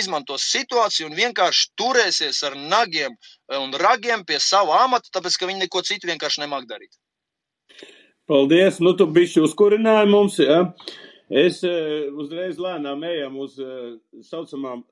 [0.00, 3.16] izmantos situāciju un vienkārši turēsies ar nagiem
[3.58, 6.96] un ragiem pie sava amata, tāpēc, ka viņi neko citu vienkārši nemāk darīt.
[8.30, 8.78] Paldies!
[8.80, 10.62] Nu, tu bišķi uzkurināji mums, ja?
[11.32, 13.54] Es uzreiz lēnām ejam uz
[14.28, 14.82] saucamām,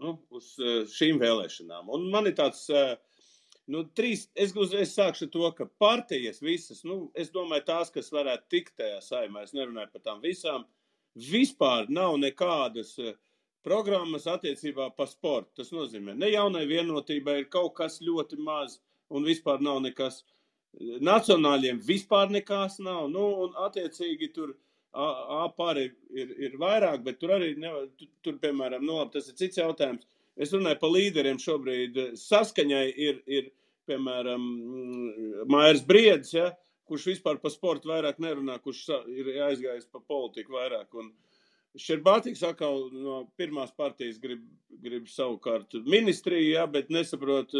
[0.00, 0.54] nu, uz
[0.94, 1.90] šīm vēlēšanām.
[1.92, 2.62] Un man ir tāds,
[3.68, 8.48] nu, trīs, es uzreiz sākšu to, ka partijas visas, nu, es domāju tās, kas varētu
[8.54, 10.64] tikt tajā saimā, es nerunāju par tām visām,
[11.28, 12.96] vispār nav nekādas
[13.60, 15.58] programmas attiecībā par sportu.
[15.60, 18.80] Tas nozīmē, ne jaunai vienotībai ir kaut kas ļoti maz
[19.12, 20.22] un vispār nav nekas.
[21.04, 27.34] Nacionāļiem vispār nekas nav, nu, un attiecīgi tur A pāri ir, ir vairāk, bet tur
[27.38, 30.06] arī, nevar, tur, tur piemēram, no, tas ir cits jautājums.
[30.36, 31.98] Es runāju par līderiem šobrīd.
[32.16, 33.50] Saskaņai ir, ir
[33.88, 34.46] piemēram,
[35.52, 36.52] Mairs Briedis, ja,
[36.88, 40.88] kurš vispār par sportu vairāk nerunā, kurš ir aizgājis pa politiku vairāk.
[41.00, 41.12] Un,
[41.80, 44.42] Šerbātīgs atkal no pirmās partijas grib,
[44.84, 47.54] grib savukārt ministriju, jā, bet nesaprot,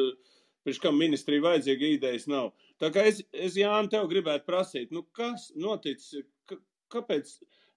[0.66, 2.50] pirms kam ministrija vajadzīga idejas nav.
[2.82, 6.26] Tā kā es, es Jāni, tev gribētu prasīt, nu kas noticis,
[6.92, 7.32] kāpēc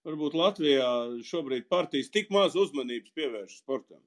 [0.06, 0.90] varbūt Latvijā
[1.26, 4.02] šobrīd partijas tik maz uzmanības pievērš sportam?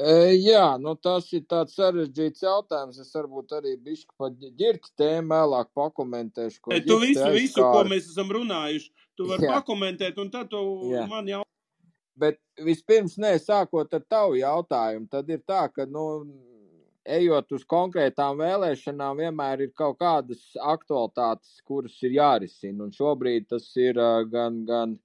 [0.00, 3.00] Jā, nu tas ir tāds sarežģīts jautājums.
[3.02, 6.60] Es varbūt arī bišķi pa ģirta tēmu vēlāk pakomentēšu.
[6.62, 7.40] Ko tu visu, aizkāri.
[7.42, 8.88] visu, ko mēs esam runājuši,
[9.18, 9.58] tu vari Jā.
[9.58, 10.62] pakomentēt, un tad tu
[10.92, 11.04] Jā.
[11.10, 11.42] man jau.
[12.20, 16.06] Bet vispirms, nē, sākot ar tavu jautājumu, tad ir tā, ka, nu,
[17.18, 22.86] ejot uz konkrētām vēlēšanām, vienmēr ir kaut kādas aktualitātes, kuras ir jārisina.
[22.86, 23.98] Un šobrīd tas ir
[24.32, 24.98] gan, gan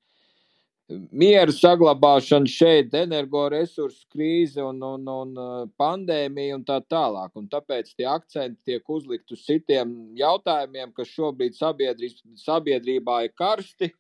[0.90, 7.34] miera saglabāšana šeit, energoresursu krīze un, un, un pandēmija un tā tālāk.
[7.40, 13.92] Un tāpēc tie akcenti tiek uzlikt uz citiem jautājumiem, kas šobrīd sabiedrībā ir karsti.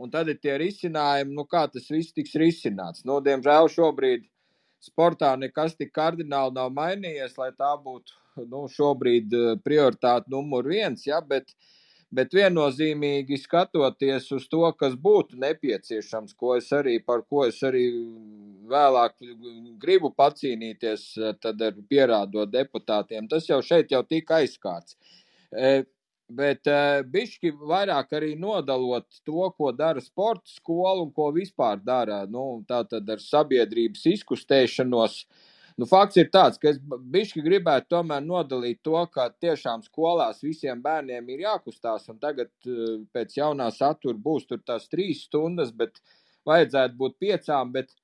[0.00, 3.04] Un tad ir tie risinājumi, nu, kā tas viss tiks risināts.
[3.04, 4.24] Nu, diemžēl šobrīd
[4.82, 11.06] sportā nekas tik kardināli nav mainījies, lai tā būtu nu, šobrīd uh, prioritāte numur viens.
[11.06, 11.54] Ja, bet,
[12.12, 17.86] Bet viennozīmīgi skatoties uz to, kas būtu nepieciešams, ko es arī, par ko es arī
[18.68, 19.16] vēlāk
[19.80, 21.06] gribu pacīnīties,
[21.40, 24.98] tad ar pierādot deputātiem, tas jau šeit jau tika aizskārts.
[26.38, 26.76] Bet e,
[27.12, 32.82] bišķi vairāk arī nodalot to, ko dara sporta skola un ko vispār dara, nu, tā
[32.88, 35.48] tad ar sabiedrības izkustēšanos, uh,
[35.80, 36.78] Nu, fakts ir tāds, ka es
[37.14, 42.98] bišķi gribētu tomēr nodalīt to, ka tiešām skolās visiem bērniem ir jākustās, un tagad eh,
[43.14, 46.02] pēc jaunā satura būs tur tās trīs stundas, bet
[46.48, 47.94] vajadzētu būt piecām, bet,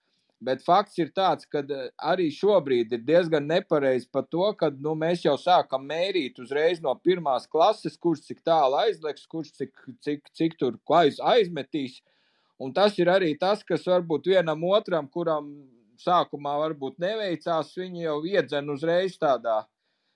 [0.40, 4.94] bet fakts ir tāds, ka eh, arī šobrīd ir diezgan nepareizi par to, ka nu,
[4.98, 9.74] mēs jau sākam mērīt uzreiz no pirmās klases, kurš cik tālu aizliks, kurš cik,
[10.04, 12.00] cik, cik tur aiz, aizmetīs.
[12.58, 15.50] Un tas ir arī tas, kas varbūt vienam otram, kuram
[15.98, 19.64] sākumā varbūt neveicās, viņi jau iedzen uzreiz tādā.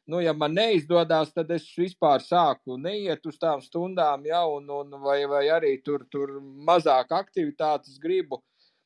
[0.07, 4.97] Nu, ja man neizdodas, tad es vispār sāku neiet uz tām stundām, ja, un, un
[5.03, 8.41] vai, vai arī tur, tur mazāk aktivitātes gribu.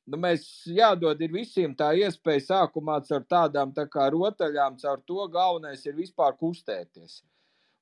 [0.07, 5.83] Nu, mēs jādod visiem tā iespēja sākumā ar tādām tā kā rotaļām, caur to galvenais
[5.87, 7.25] ir vispār kustēties.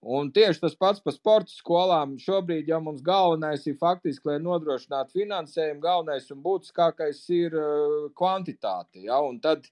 [0.05, 2.19] Un tieši tas pats par sporta skolām.
[2.21, 9.01] Šobrīd jau mums galvenais ir faktiski, lai nodrošinātu finansējumu, galvenais un būtiskākais ir uh, kvantitāte.
[9.07, 9.23] Ja?
[9.25, 9.65] Un tad,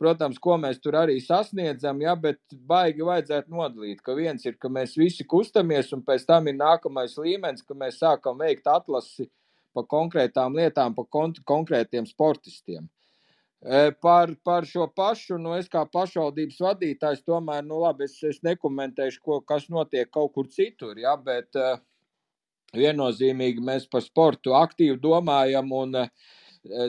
[0.00, 2.16] protams, ko mēs tur arī sasniedzam, ja?
[2.16, 6.56] bet baigi vajadzētu nodalīt, ka viens ir, ka mēs visi kustamies, un pēc tam ir
[6.60, 9.28] nākamais līmenis, ka mēs sākam veikt atlasi
[9.74, 12.88] pa konkrētām lietām, pa kon konkrētiem sportistiem.
[14.04, 19.22] Par, par šo pašu, nu, es kā pašvaldības vadītājs, tomēr, nu, labi, es, es nekomentēšu,
[19.24, 21.78] ko, kas notiek kaut kur citur, ja, bet uh,
[22.76, 26.34] viennozīmīgi mēs par sportu aktīvi domājam, un uh,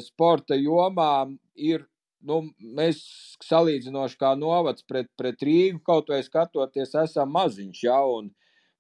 [0.04, 1.88] sporta jomā ir,
[2.28, 3.00] nu, mēs
[3.48, 8.34] salīdzinoši kā novads pret, pret Rīgu, kaut vai skatoties, esam maziņš, ja, un,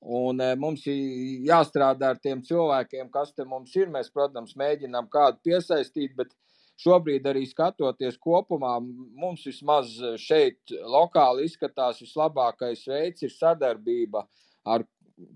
[0.05, 3.89] Un mums ir jāstrādā ar tiem cilvēkiem, kas te mums ir.
[3.89, 6.35] Mēs, protams, mēģinām kādu piesaistīt, bet
[6.81, 8.75] šobrīd arī skatoties kopumā,
[9.17, 14.25] mums vismaz šeit lokāli izskatās vislabākais veids ir sadarbība
[14.65, 14.85] ar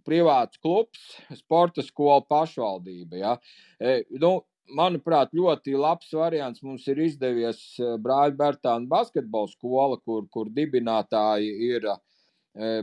[0.05, 1.01] privāts klubs,
[1.39, 3.17] sporta skola pašvaldība.
[3.17, 3.35] Ja.
[3.79, 4.35] E, nu,
[4.75, 11.55] manuprāt, ļoti labs variants mums ir izdevies e, Brāļa Bērtāna basketbola skola, kur, kur dibinātāji
[11.71, 11.89] ir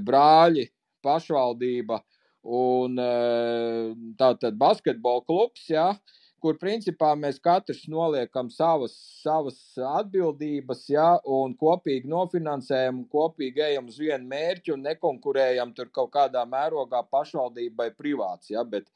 [0.07, 0.63] brāļi,
[1.07, 2.03] pašvaldība
[2.47, 3.11] un e,
[4.19, 5.69] tātad basketbola klubs.
[5.71, 5.89] E,
[6.43, 8.93] kur principā mēs katrs noliekam savas,
[9.23, 9.57] savas
[9.99, 16.45] atbildības, ja, un kopīgi nofinansējam, kopīgi ejam uz vienu mērķi un nekonkurējam tur kaut kādā
[16.47, 18.53] mērogā pašvaldībai privāts.
[18.53, 18.87] Ja, bet,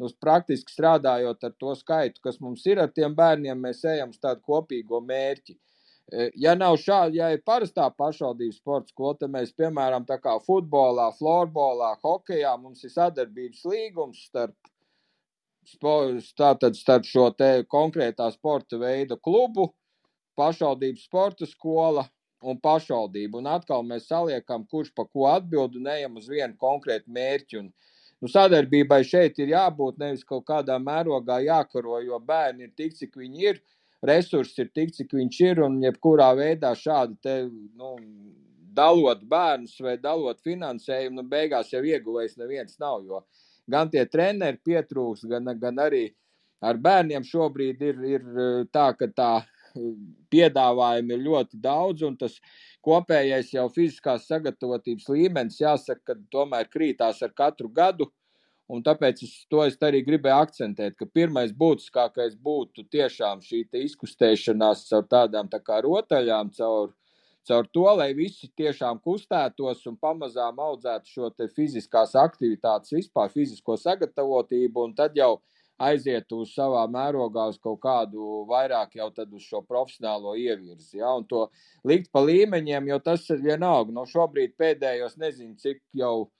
[0.00, 4.22] nu, praktiski strādājot ar to skaitu, kas mums ir ar tiem bērniem, mēs ejam uz
[4.22, 5.58] tādu kopīgo mērķi.
[5.58, 5.73] E,
[6.36, 11.10] ja nav šāda, ja ir parastā pašvaldības sporta skola, tad mēs, piemēram, tā kā futbolā,
[11.18, 14.54] florbolā, hokejā, mums ir sadarbības līgums starp
[16.36, 19.72] tātad starp šo te konkrētā sporta veidu klubu,
[20.36, 22.04] pašvaldības sporta skola
[22.42, 23.38] un pašvaldību.
[23.38, 27.58] Un atkal mēs saliekam, kurš pa ko atbild un ejam uz vienu konkrētu mērķi.
[27.62, 27.72] Un,
[28.20, 33.16] nu, sadarbībai šeit ir jābūt nevis kaut kādā mērogā jākaro, jo bērni ir tik, cik
[33.16, 33.62] viņi ir,
[34.06, 37.36] resursi ir tik, cik viņš ir, un jebkurā veidā šādi te,
[37.78, 37.94] nu,
[38.74, 43.22] dalot bērnus vai dalot finansējumu, nu, beigās jau ieguvējis neviens nav, jo
[43.70, 46.08] gan tie treneri pietrūks, gan, gan arī
[46.64, 48.26] ar bērniem šobrīd ir, ir
[48.72, 49.32] tā, ka tā
[50.32, 52.36] piedāvājumi ir ļoti daudz, un tas
[52.84, 58.10] kopējais jau fiziskās sagatavotības līmenis, jāsaka, ka tomēr krītās ar katru gadu.
[58.72, 64.86] Un tāpēc es to es arī gribēju akcentēt, ka pirmais būtiskākais būtu tiešām šī izkustēšanās
[64.88, 66.94] caur tādām tā kā rotaļām, caur,
[67.44, 74.86] caur to, lai visi tiešām kustētos un pamazām audzētu šo fiziskās aktivitātes, vispār fizisko sagatavotību,
[74.88, 75.34] un tad jau
[75.84, 81.10] aiziet uz savā mērogā uz kaut kādu vairāk jau tad uz šo profesionālo ievirzi, ja,
[81.12, 81.48] un to
[81.84, 83.92] likt pa līmeņiem, jo tas ir vienalga.
[83.92, 86.30] No šobrīd pēdējos nezinu, cik jau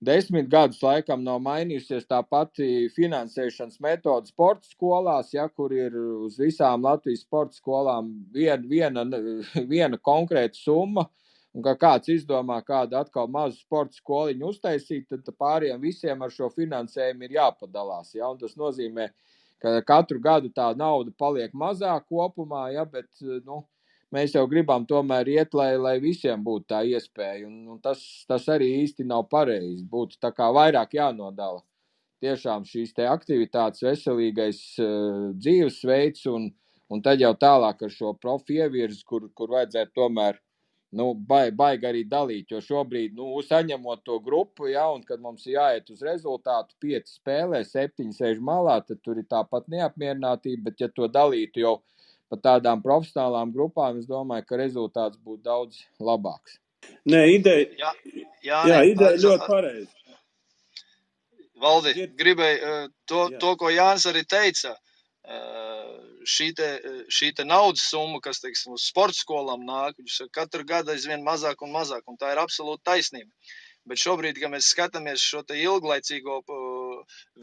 [0.00, 6.38] desmit gadus laikam nav mainījusies tā pati finansēšanas metode sporta skolās, ja, kur ir uz
[6.40, 9.04] visām Latvijas sporta skolām vien, viena,
[9.74, 11.08] viena konkrēta summa.
[11.50, 16.46] Un kā kāds izdomā kādu atkal mazu sporta skoliņu uztaisīt, tad pāriem visiem ar šo
[16.54, 18.12] finansējumu ir jāpadalās.
[18.14, 18.28] Ja?
[18.30, 19.08] Un tas nozīmē,
[19.58, 22.86] ka katru gadu tā nauda paliek mazāk kopumā, ja?
[22.86, 23.10] bet
[23.42, 23.64] nu,
[24.14, 27.46] mēs jau gribam tomēr iet, lai, lai visiem būtu tā iespēja.
[27.48, 29.84] Un, un tas, tas arī īsti nav pareizi.
[29.90, 31.62] Būtu tā kā vairāk jānodala
[32.20, 36.50] tiešām šīs te aktivitātes, veselīgais uh, dzīvesveids, un,
[36.92, 40.40] un tad jau tālāk ar šo profi ievirzi, kur, kur vajadzētu tomēr
[40.96, 42.50] nu, baigi baig arī dalīt.
[42.50, 47.16] Jo šobrīd, nu, saņemot to grupu, ja, un kad mums ir jāiet uz rezultātu, pieci
[47.20, 50.70] spēlē, septiņi sēž malā, tad tur ir tāpat neapmierinātība.
[50.70, 51.76] Bet, ja to dalītu jau
[52.30, 56.58] pa tādām profesionālām grupām, es domāju, ka rezultāts būtu daudz labāks.
[57.10, 59.90] Nē, ideja, Jā, jā, jā, nē, ideja ļoti pareiza.
[61.60, 63.38] Valdi, gribēju eh, to, Jā.
[63.42, 64.76] to, ko Jānis arī teica.
[65.28, 65.98] eh,
[66.30, 70.66] Šī, te, eh, šī te naudas summa, kas teiksim, uz sporta skolām nāk, saka, katru
[70.68, 73.30] gadu aizvien mazāk un mazāk, un tā ir absolūti taisnība.
[73.88, 76.69] Bet šobrīd, kad mēs skatāmies šo ilglaicīgo uh,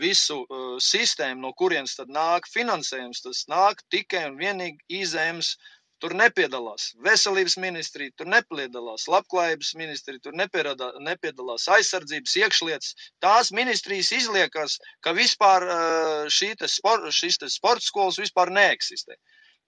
[0.02, 5.56] visu uh, sistēmu, no kurienes tad nāk finansējums, tas nāk tikai un vienīgi izēms
[6.04, 6.92] tur nepiedalās.
[7.06, 12.94] Veselības ministrija tur nepiedalās, labklājības ministrija tur nepierada- nepiedalās, aizsardzības, iekšlietas.
[13.24, 19.18] Tās ministrijas izliekas, ka vispār eh, te spor, šis te sporta skolas vispār neeksistē.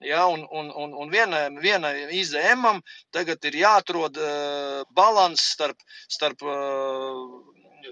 [0.00, 2.80] Ja, un, un, un, un vienai, vienai IZM
[3.12, 5.76] tagad ir jāatrod uh, līdzsvars starp,
[6.08, 7.49] starp uh,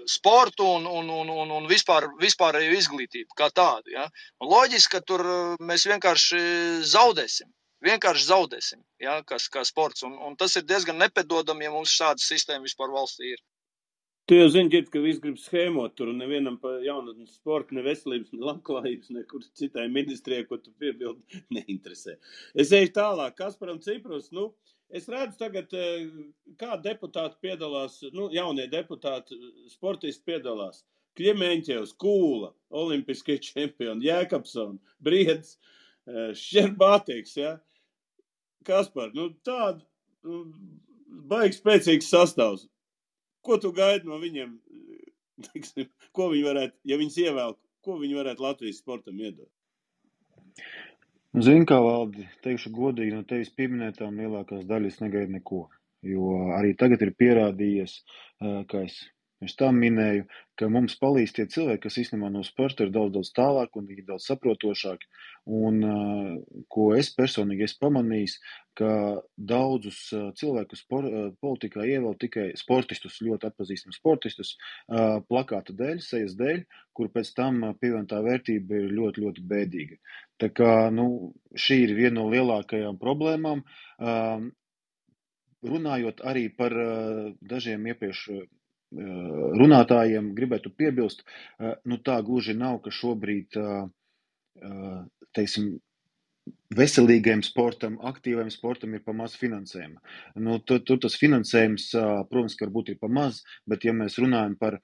[0.09, 3.93] sportu un, un, un, un, un vispār, vispārēju izglītību kā tādu.
[3.95, 4.07] Ja.
[4.41, 6.41] Un loģiski, ka tur uh, mēs vienkārši
[6.89, 7.51] zaudēsim.
[7.85, 10.03] Vienkārši zaudēsim, ja, kas, kā sports.
[10.03, 13.43] Un, un tas ir diezgan nepedodami, ja mums šāda sistēma vispār valstī ir.
[14.29, 17.81] Tu jau zini, Ģirt, ka viss grib schēmot tur, un nevienam par jaunatnes sportu, ne
[17.81, 22.19] veselības, ne labklājības, nekur citai ministrijai, ko tu piebildi, neinteresē.
[22.53, 24.51] Es eju tālāk, Kasparam Ciprus, nu,
[24.89, 26.07] es redzu tagad, eh,
[26.59, 29.37] kā deputāti piedalās, nu, jaunie deputāti,
[29.69, 30.83] sportisti piedalās.
[31.19, 35.57] Kļemēņķevs, Kūla, olimpiskie čempioni, Jēkabsona, Briedz,
[36.07, 37.57] eh, Šerbātīgs, ja?
[38.65, 39.81] Kaspar, nu, tāda,
[40.23, 40.43] nu,
[41.29, 42.67] baigi spēcīgs sastāvs.
[43.45, 44.57] Ko tu gaidi no viņiem?
[45.49, 49.49] Teiksim, ko viņi varētu, ja viņus ievēl, ko viņi varētu Latvijas sportam iedot?
[51.37, 55.59] Zini, kā valdi, teikšu godīgi, no tevis pieminētām lielākās daļas negaidu neko.
[56.09, 57.93] Jo arī tagad ir pierādījies,
[58.41, 58.95] ā, kā es
[59.39, 60.25] pirms tam minēju,
[60.59, 64.03] ka mums palīdz tie cilvēki, kas īstenībā no sporta ir daudz, daudz tālāk un ir
[64.07, 65.07] daudz saprotošāki.
[65.59, 65.93] Un ā,
[66.67, 68.35] ko es personīgi esmu pamanījis,
[68.79, 68.91] ka
[69.51, 74.53] daudzus ā, cilvēkus spor, ā, politikā ievēl tikai sportistus, ļoti atpazīstamus sportistus,
[75.31, 76.63] plakāta dēļ, sejas dēļ,
[76.95, 79.99] kur pēc tam pievienotā vērtība ir ļoti, ļoti bēdīga.
[80.39, 83.63] Tā kā nu, šī ir viena no lielākajām problēmām.
[83.99, 84.51] Um,
[85.63, 86.75] runājot arī par
[87.41, 88.27] dažiem iepriekš
[88.91, 95.05] runātājiem, gribētu piebilst, uh, nu tā gluži nav, ka šobrīd, uh,
[95.37, 95.77] teiksim,
[96.73, 99.99] veselīgiem sportam, aktīviem sportam ir pa maz finansējuma.
[100.41, 101.89] Nu, tur, tur tas finansējums,
[102.29, 104.77] protams, ka varbūt ir pa maz, bet ja mēs runājam par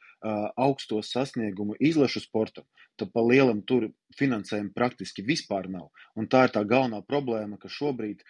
[0.61, 2.65] augsto sasniegumu izlašu sportam,
[2.99, 3.87] tad pa lielam tur
[4.17, 5.91] finansējuma praktiski vispār nav.
[6.17, 8.23] Un tā ir tā galvenā problēma, ka šobrīd,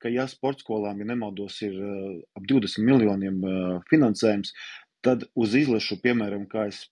[0.00, 1.76] ka ja sportskolām, ja nemaldos, ir
[2.36, 3.40] ap 20 miljoniem
[3.90, 4.52] finansējums,
[5.04, 6.84] tad uz izlašu, piemēram, kā es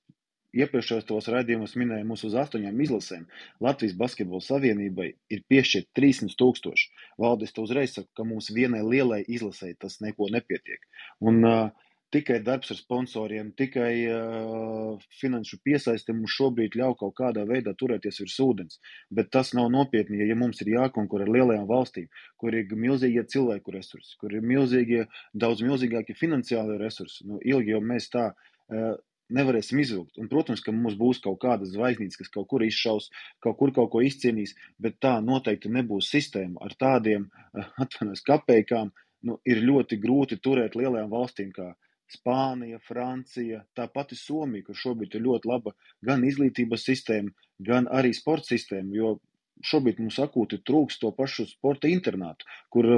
[0.56, 3.26] iepriekšējos tos raidījumos minēju, mums uz astoņām izlasēm
[3.64, 6.88] Latvijas Basketbola Savienībai ir piešķirt 300 tūkstoši.
[7.20, 10.80] Valdis to uzreiz saka, ka mums vienai lielai izlasēji tas neko nepietiek.
[11.20, 17.44] Un uh, tikai darbs ar sponsoriem, tikai uh, finanšu piesaiste mums šobrīd ļauj kaut kādā
[17.48, 18.78] veidā turēties virs ūdens.
[19.12, 22.08] Bet tas nav nopietni, ja mums ir jākonkurē ar lielajām valstīm,
[22.40, 27.26] kur ir milzīgie cilvēku resursi, kur ir milzīgie, daudz milzīgākie finansiālie resursi.
[27.28, 28.94] Nu, ilgi jau mēs tā uh,
[29.34, 30.16] nevarēsim izvilkt.
[30.20, 33.10] Un, protams, ka mums būs kaut kādas zvaigznītes, kas kaut kur izšaus,
[33.44, 36.62] kaut kur kaut ko izcīnīs, bet tā noteikti nebūs sistēma.
[36.64, 37.28] Ar tādiem,
[37.84, 38.94] atvainojos, kapējām,
[39.28, 41.72] nu, ir ļoti grūti turēt lielajām valstīm kā,
[42.08, 47.34] Spānija, Francija, tā pati Somija, kur šobrīd ir ļoti laba gan izglītības sistēma,
[47.64, 49.16] gan arī sporta sistēma, jo
[49.64, 52.88] šobrīd mums akūti trūks to pašu sporta internātu, kur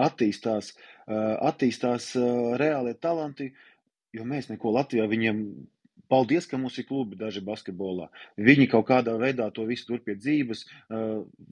[0.00, 0.72] attīstās,
[1.08, 2.12] attīstās
[2.62, 3.50] reālie talanti,
[4.16, 5.44] jo mēs neko Latvijā viņiem
[6.12, 8.10] Paldies, ka mums ir klubi daži basketbolā.
[8.36, 10.66] Viņi kaut kādā veidā to visu tur pie dzīves,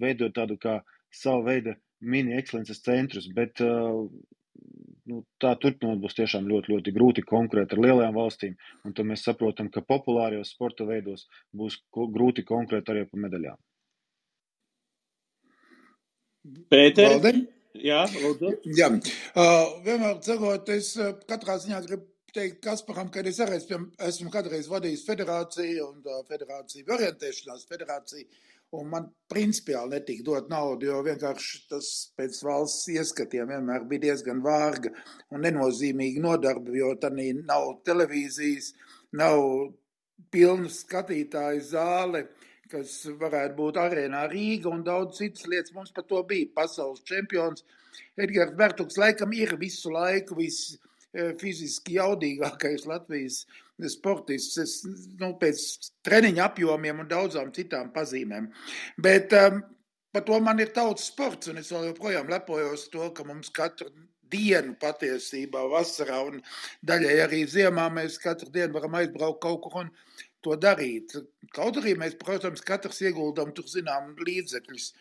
[0.03, 0.75] veidot tādu kā
[1.21, 3.63] savu veidu mini ekscelences centrus, bet
[5.11, 8.57] nu, tā turpinot būs tiešām ļoti, ļoti grūti konkurēt ar lielajām valstīm,
[8.87, 13.59] un tad mēs saprotam, ka populārajos sporta veidos būs grūti konkurēt arī par medaļām.
[16.73, 17.43] Pēter?
[17.77, 18.55] Jā, lūdzu.
[18.75, 20.95] Jā, uh, vienmēr sakot, es
[21.29, 26.23] katrā ziņā gribu teikt Kasparam, ka es arī esmu, esmu kādreiz vadījis federāciju un uh,
[26.29, 28.27] federāciju orientēšanās federāciju,
[28.79, 34.43] un man principiāli netika dot naudu, jo vienkārši tas pēc valsts ieskatiem vienmēr bija diezgan
[34.45, 34.93] vārga
[35.35, 38.73] un nenozīmīgi nodarbi, jo tad nav televīzijas,
[39.19, 39.43] nav
[40.31, 42.25] pilna skatītāju zāle,
[42.71, 45.75] kas varētu būt arēnā Rīga un daudz citas lietas.
[45.75, 47.65] Mums par to bija pasaules čempions.
[48.21, 50.77] Edgars Bertuks laikam ir visu laiku viss
[51.41, 53.43] fiziski jaudīgākais Latvijas
[53.91, 54.59] sportists.
[54.63, 54.77] Es,
[55.21, 55.65] nu, pēc
[56.07, 58.51] treniņa apjomiem un daudzām citām pazīmēm.
[59.01, 59.63] Bet um,
[60.15, 63.91] par to man ir tautas sports, un es vēl joprojām lepojos to, ka mums katru
[64.31, 66.39] dienu patiesībā vasarā un
[66.87, 69.91] daļai arī ziemā mēs katru dienu varam aizbraukt kaut kur un
[70.45, 71.17] to darīt.
[71.55, 74.93] Kaut arī mēs, protams, katrs ieguldam tur zinām līdzekļus.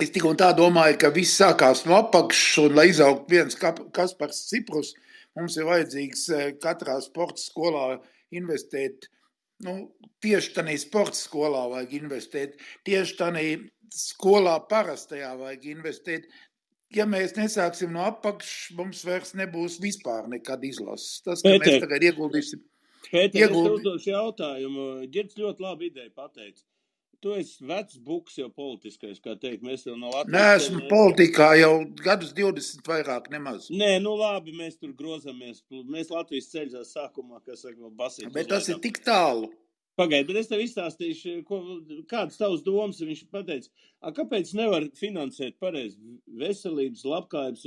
[0.00, 4.46] Es tik un tā domāju, ka viss sākās no apakšas, un lai izaugtu viens Kaspars
[4.48, 4.94] Ciprus,
[5.36, 7.98] mums ir vajadzīgs eh, katrā sporta skolā
[8.32, 9.10] investēt.
[9.62, 9.92] Nu,
[10.24, 12.56] tieši tādā sporta skolā vajag investēt,
[12.88, 13.44] tieši tādā
[13.92, 16.26] skolā parastajā vajag investēt.
[16.92, 21.20] Ja mēs nesāksim no apakšas, mums vairs nebūs vispār nekad izlases.
[21.24, 22.64] Tas, ka Pēter, mēs tagad ieguldīsim.
[23.10, 23.68] Pēter, ieguld...
[23.68, 24.90] es uzdošu jautājumu.
[25.12, 26.64] Ģirds ļoti labi ideju pateica
[27.22, 30.34] tu esi vecs buks jau politiskais, kā teikt, mēs jau no Latvijas.
[30.34, 30.88] Nē, esmu ne...
[30.90, 33.68] politikā jau gadus 20 vairāk nemaz.
[33.70, 35.62] Nē, nu labi, mēs tur grozamies.
[35.70, 38.30] Mēs Latvijas ceļā sākumā, kas saka, basīt.
[38.34, 39.50] Bet tas ir tik tālu.
[40.00, 41.58] Pagaid, bet es tev izstāstīšu, ko,
[42.08, 43.68] kādas tavas domas viņš pateica.
[44.00, 47.66] A, kāpēc nevar finansēt pareizi veselības, labklājības,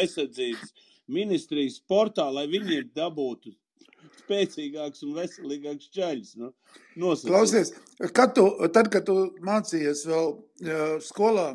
[0.00, 0.72] aizsardzības
[1.12, 3.52] ministrijas sportā, lai viņi dabūtu
[4.24, 6.34] spēcīgāks un veselīgāks ceļš.
[6.40, 6.50] Nu,
[6.96, 7.74] Klausies,
[8.16, 11.50] kad tu, tad, kad tu mācījies vēl uh, skolā,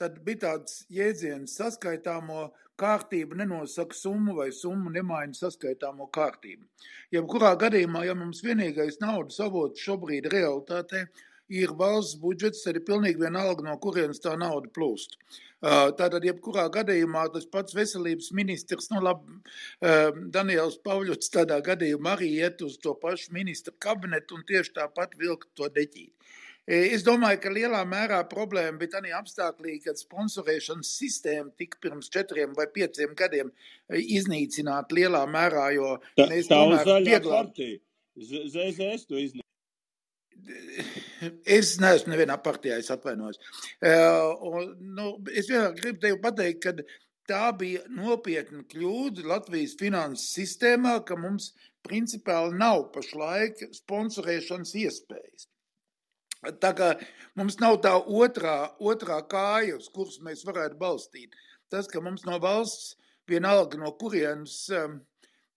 [0.00, 2.50] tad bija tāds jēdziens saskaitāmo
[2.80, 6.66] kārtība nenosaka summu vai summa nemaina saskaitāmo kārtību.
[7.14, 11.06] Jebkurā gadījumā, ja mums vienīgais naudas avots šobrīd realitātē
[11.48, 15.16] ir valsts budžets, tad ir pilnīgi vienalga, no kurienes tā nauda plūst.
[15.64, 19.38] Tātad, jebkurā gadījumā tas pats veselības ministrs, nu labi,
[20.34, 25.48] Daniels Pavļots tādā gadījumā arī iet uz to pašu ministra kabinetu un tieši tāpat vilkt
[25.56, 26.12] to deķīt.
[26.66, 32.56] Es domāju, ka lielā mērā problēma bija tādā apstākļā, kad sponsorēšanas sistēma tika pirms četriem
[32.58, 33.52] vai pieciem gadiem
[33.94, 37.54] iznīcināta lielā mērā, jo tā, mēs tomēr vieglāk.
[38.18, 39.46] ZZS to iznīcināja.
[41.56, 43.40] Es neesmu nevienā partijā, es atvainojos.
[43.80, 46.74] Uh, nu, es vienkārši gribu tev pateikt, ka
[47.30, 51.52] tā bija nopietna kļūda Latvijas finanses sistēmā, ka mums
[51.86, 55.48] principāli nav pašlaik sponsorēšanas iespējas.
[56.62, 56.92] Tā kā
[57.38, 61.34] mums nav tā otrā, otrā kāja, uz kuras mēs varētu balstīt.
[61.72, 62.94] Tas, ka mums no valsts
[63.26, 65.00] vienalga no kurienes um,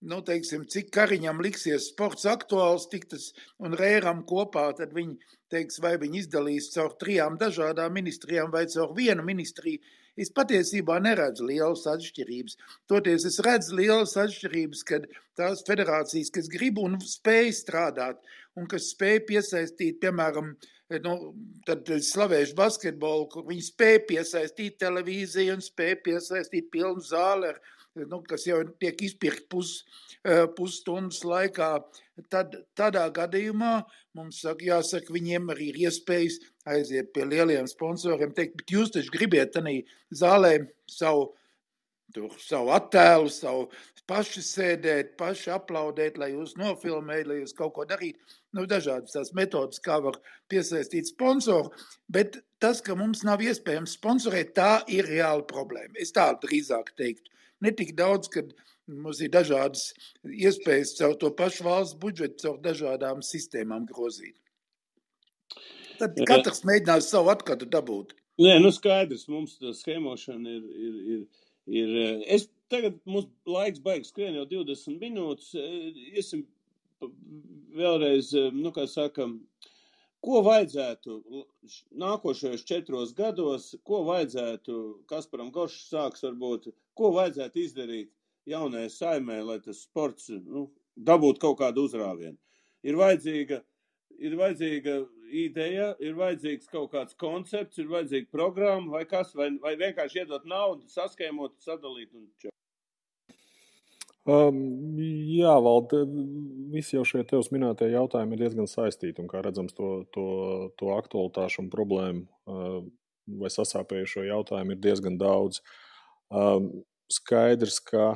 [0.02, 5.18] nu, teiksim, cik Kariņam liksies sports aktuāls, tik tas un Rēram kopā, tad viņi
[5.52, 9.82] teiks, vai viņi izdalīs caur trijām dažādām ministrijām vai caur vienu ministriju.
[10.20, 12.58] Es patiesībā neredzu lielas atšķirības.
[12.92, 15.08] Toties es redzu lielas atšķirības, kad
[15.40, 18.20] tās federācijas, kas grib un spēj strādāt
[18.60, 20.52] un kas spēj piesaistīt, piemēram,
[21.06, 21.16] nu,
[21.68, 27.62] tad slavēšu basketbolu, kur viņi spēj piesaistīt televīziju un spēj piesaistīt pilnu zāli ar
[28.08, 29.80] nu, kas jau tiek izpirkt pus,
[30.58, 31.72] pusstundas laikā,
[32.32, 33.74] tad tādā gadījumā
[34.18, 36.40] mums saka, jāsaka, viņiem arī ir iespējas
[36.70, 39.80] aiziet pie lieliem sponsoriem, teikt, bet jūs taču gribiet tanī
[40.12, 40.58] zālē
[40.92, 41.30] savu,
[42.14, 43.70] tur, savu attēlu, savu
[44.10, 48.20] paši sēdēt, paši aplaudēt, lai jūs nofilmējat, lai jūs kaut ko darītu.
[48.58, 50.18] Nu, dažādas tās metodas, kā var
[50.50, 51.70] piesaistīt sponsoru,
[52.10, 55.94] bet tas, ka mums nav iespējams sponsorēt, tā ir reāla problēma.
[56.02, 57.30] Es tā drīzāk teiktu
[57.66, 58.52] ne tik daudz, kad
[58.90, 59.90] mums ir dažādas
[60.26, 64.38] iespējas caur to pašu valsts budžetu, caur dažādām sistēmām grozīt.
[66.00, 68.16] Tad katrs mēģinās savu atkatu dabūt.
[68.40, 71.26] Nē, nu skaidrs, mums tā schemošana ir, ir, ir,
[71.76, 75.52] ir es tagad mums laiks baigs skrien jau 20 minūtes.
[76.14, 76.46] Iesim
[77.76, 79.40] vēlreiz, nu, kā sakam,
[80.24, 81.18] ko vajadzētu
[82.00, 84.80] nākošajos četros gados, ko vajadzētu,
[85.10, 86.70] Kasparam Goršs sāks varbūt,
[87.00, 88.12] ko vajadzētu izdarīt
[88.50, 90.68] jaunajai saimē, lai tas sports, nu,
[91.10, 92.38] dabūtu kaut kādu uzrāvienu.
[92.88, 93.60] Ir vajadzīga,
[94.20, 95.00] ir vajadzīga
[95.46, 100.48] ideja, ir vajadzīgs kaut kāds koncepts, ir vajadzīga programma vai kas, vai, vai vienkārši iedot
[100.50, 102.54] naudu, saskēmot, sadalīt un čau.
[104.30, 104.58] Um,
[105.32, 106.04] jā, Valda,
[106.70, 110.26] visi jau šie tevis minētie jautājumi ir diezgan saistīti, un kā redzams, to, to,
[110.78, 112.82] to aktualitāšu un problēmu uh,
[113.40, 115.64] vai sasāpējušo jautājumu ir diezgan daudz.
[115.64, 115.89] Um,
[117.10, 118.14] skaidrs, ka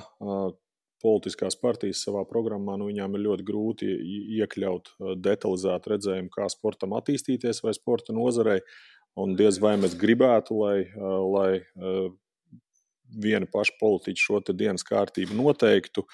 [1.03, 3.91] politiskās partijas savā programmā, nu, viņām ir ļoti grūti
[4.39, 8.61] iekļaut detalizētu redzējumu, kā sportam attīstīties vai sporta nozarei.
[9.19, 10.77] Un diez vai mēs gribētu, lai,
[11.35, 11.49] lai
[13.13, 16.05] viena paša politiķa šo dienas kārtību noteiktu.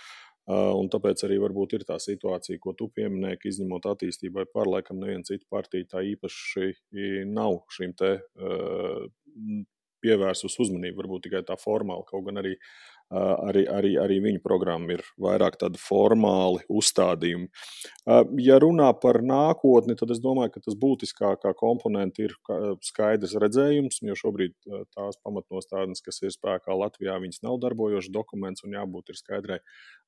[0.49, 4.97] Un tāpēc arī varbūt ir tā situācija, ko tu pieminēji, ka izņemot attīstībai par laikam
[4.97, 6.71] neviena cita partija tā īpaši
[7.29, 8.15] nav šīm te
[10.03, 12.55] pievērsus uzmanību, varbūt tikai tā formāli, kaut gan arī
[13.09, 17.49] arī, arī, arī viņu programma ir vairāk tāda formāli uzstādījumi.
[18.41, 22.35] Ja runā par nākotni, tad es domāju, ka tas būtiskākā komponente ir
[22.85, 24.55] skaidrs redzējums, jo šobrīd
[24.95, 29.59] tās pamatnostādnes, kas ir spēkā Latvijā, viņas nav darbojošs dokuments un jābūt ir skaidrai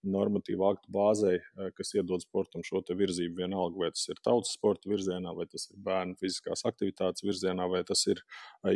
[0.01, 1.37] normatīvu aktu bāzei,
[1.77, 3.37] kas iedod sportam šo virzību.
[3.41, 7.83] Vienalga, vai tas ir tautas sporta virzienā, vai tas ir bērnu fiziskās aktivitātes virzienā, vai
[7.87, 8.21] tas ir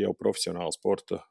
[0.02, 1.22] jau profesionāla sporta,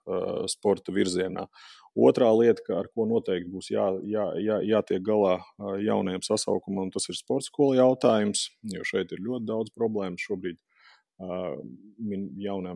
[0.50, 1.46] sporta virzienā.
[1.94, 5.36] Otrā lieta, ar ko noteikti būs jā, jā, jā, jātiek galā
[5.78, 10.58] jaunajam sasaukumam, tas ir sporta skola jautājums, jo šeit ir ļoti daudz problēmu šobrīd.
[12.42, 12.72] Jaunie,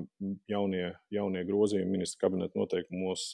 [0.47, 3.33] jaunie, jaunie grozījumi ministra kabineta noteikumos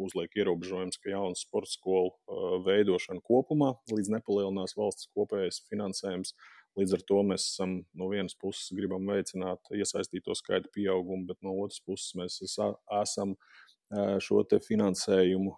[0.00, 6.32] uzliek ierobežojums, ka jaunas sporta skolu veidošana kopumā līdz nepalielinās valsts kopējais finansējums.
[6.80, 11.58] Līdz ar to mēs esam no vienas puses gribam veicināt iesaistīto skaitu pieaugumu, bet no
[11.60, 13.36] otras puses mēs esam
[14.22, 15.52] šo finansējumu,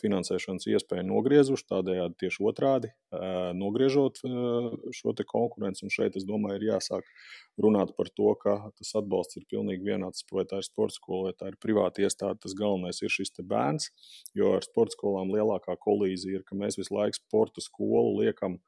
[0.00, 1.66] finansēšanas iespēju nogriezuši.
[1.70, 2.90] Tādējādi tieši otrādi
[3.56, 4.20] nogriežot
[4.92, 5.86] šo konkurenci.
[5.86, 7.08] Un šeit, es domāju, ir jāsāk
[7.60, 10.26] runāt par to, ka tas atbalsts ir pilnīgi vienāds.
[10.32, 13.88] Vai tā ir sporta skola vai tā ir privāta iestāde, tas galvenais ir šis bērns.
[14.36, 18.60] Jo ar sporta skolām lielākā kolīzija ir, ka mēs visu laiku sporta skolu liekam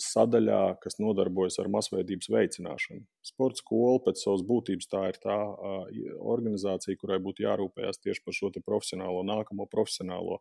[0.00, 3.02] sadaļā, kas nodarbojas ar masveidības veicināšanu.
[3.26, 5.36] Sports skola pēc savas būtības tā ir tā
[6.18, 10.40] organizācija, kurai būtu jārūpējas tieši par šo profesionālo, nākamo profesionālo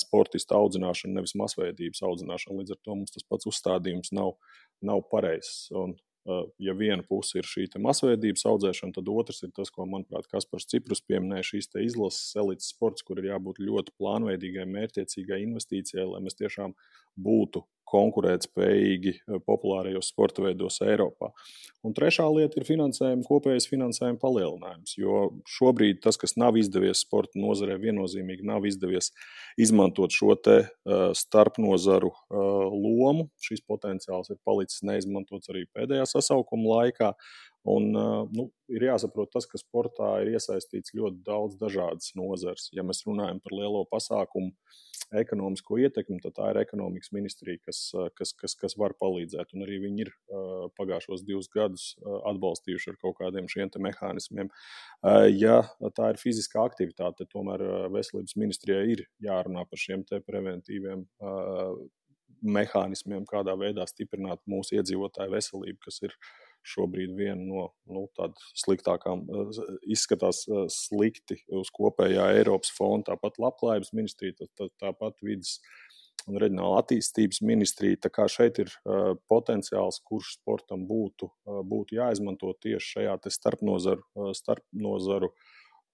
[0.00, 2.62] sportistu audzināšanu, nevis masveidības audzināšanu.
[2.62, 4.36] Līdz ar to mums tas pats uzstādījums nav,
[4.80, 5.66] nav pareizs.
[5.76, 5.98] Un,
[6.58, 11.04] ja viena puse ir šī masveidības audzēšana, tad otrs ir tas, ko, manuprāt, Kaspars Ciprus
[11.06, 16.74] pieminēja, šīs izlases elites sports, kur ir jābūt ļoti plānveidīgai, mērķiecīgai investīcijai, lai mēs tiešām
[17.14, 17.62] būtu
[17.96, 21.32] konkurētspējīgi eh, populārajos sporta veidos Eiropā.
[21.86, 24.96] Un trešā lieta ir finansējuma, kopējais finansējuma palielinājums.
[24.98, 29.12] Jo šobrīd tas, kas nav izdevies sporta nozarē, viennozīmīgi nav izdevies
[29.60, 33.28] izmantot šo te uh, starpnozaru uh, lomu.
[33.42, 37.12] Šis potenciāls ir palicis neizmantots arī pēdējā sasaukuma laikā.
[37.66, 37.88] Un,
[38.30, 42.68] nu, ir jāsaprot tas, ka sportā ir iesaistīts ļoti daudz dažādas nozares.
[42.76, 44.52] Ja mēs runājam par lielo pasākumu
[45.18, 47.80] ekonomisko ietekmi, tad tā ir ekonomikas ministrija, kas,
[48.18, 49.50] kas, kas, kas var palīdzēt.
[49.56, 50.12] Un arī viņi ir
[50.78, 51.88] pagājušos divus gadus
[52.30, 54.54] atbalstījuši ar kaut kādiem šiem mehānismiem.
[55.34, 55.58] Ja
[55.98, 61.06] tā ir fiziskā aktivitāte, tad tomēr veselības ministrijai ir jārunā par šiem preventīviem
[62.46, 68.06] mehānismiem, kādā veidā stiprināt mūsu iedzīvotāju veselību, kas ir uh, šobrīd viena no nu,
[68.58, 69.64] sliktākām, eh,
[69.96, 75.58] izskatās eh, slikti uz kopējā Eiropas fonda, tāpat labklājības ministrija, tā, tā, tāpat vidas
[76.26, 78.00] un reģionāla attīstības ministrija.
[78.02, 84.02] Tā kā šeit ir uh, potenciāls, kurš sportam būtu, uh, būtu jāizmanto tieši šajā starpnozaru,
[84.16, 85.30] uh, starpnozaru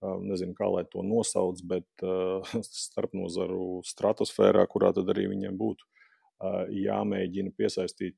[0.02, 2.02] nezinu, kā lai to nosauc, bet
[2.86, 5.86] starpnozaru stratosfērā, kurā tad arī viņiem būtu
[6.74, 8.16] jāmēģina piesaistīt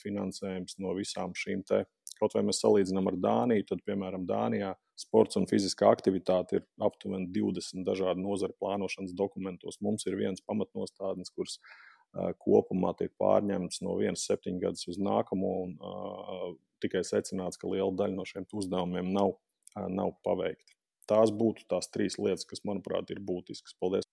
[0.00, 1.82] finansējums no visām šīm te
[2.16, 7.28] Kaut vai mēs salīdzinām ar Dāniju, tad, piemēram, Dānijā sports un fiziskā aktivitāte ir aptuveni
[7.34, 9.80] 20 dažādu nozaru plānošanas dokumentos.
[9.84, 15.76] Mums ir viens pamatnostādnes, kuras uh, kopumā tiek pārņemts no vienas septiņgadus uz nākamo, un
[15.76, 16.48] uh,
[16.84, 20.76] tikai secināts, ka liela daļa no šiem uzdevumiem nav, uh, nav paveikti.
[21.06, 23.76] Tās būtu tās trīs lietas, kas, manuprāt, ir būtiskas.
[23.78, 24.08] Paldies!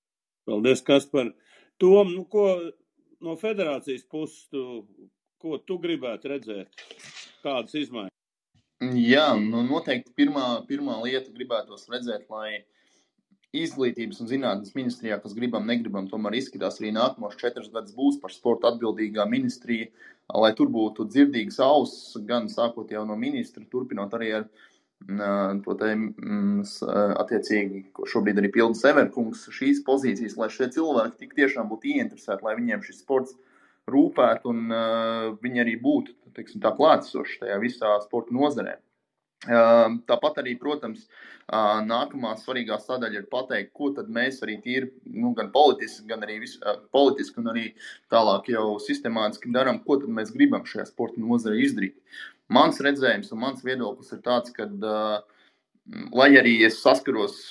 [0.45, 1.31] Paldies, Kaspar!
[1.81, 2.45] Tom, nu, ko
[3.23, 4.83] no federācijas puses tu,
[5.43, 6.83] ko tu gribētu redzēt?
[7.43, 8.11] Kādas izmaiņas?
[8.99, 12.63] Jā, nu noteikti pirmā, pirmā lieta gribētos redzēt, lai
[13.53, 18.33] izglītības un zinātnes ministrijā, kas gribam, negribam, tomēr izskatās arī nākamos četrus gadus būs par
[18.33, 19.91] sportu atbildīgā ministrija,
[20.33, 24.49] lai tur būtu dzirdīgas auss, gan sākot jau no ministra, turpinot arī ar
[25.63, 25.93] to te
[27.23, 32.47] attiecīgi, ko šobrīd arī pilda Severkungs, šīs pozīcijas, lai šie cilvēki tik tiešām būtu ieinteresēti,
[32.47, 33.35] lai viņiem šis sports
[33.91, 38.77] rūpētu un uh, viņi arī būtu teiksim, tā klātesoši tajā visā sporta nozarē.
[39.43, 41.01] Uh, tāpat arī, protams,
[41.51, 46.39] uh, nākamā svarīgā sadaļa ir pateikt, ko mēs arī tīri, nu, gan politiski, gan arī
[46.45, 47.65] vis, uh, politiski un arī
[48.13, 51.99] tālāk jau sistemātiski darām, ko mēs gribam šajā sporta nozarē izdarīt.
[52.53, 55.19] Mans redzējums un mans viedoklis ir tāds, ka uh,
[56.15, 57.49] lai arī es saskaros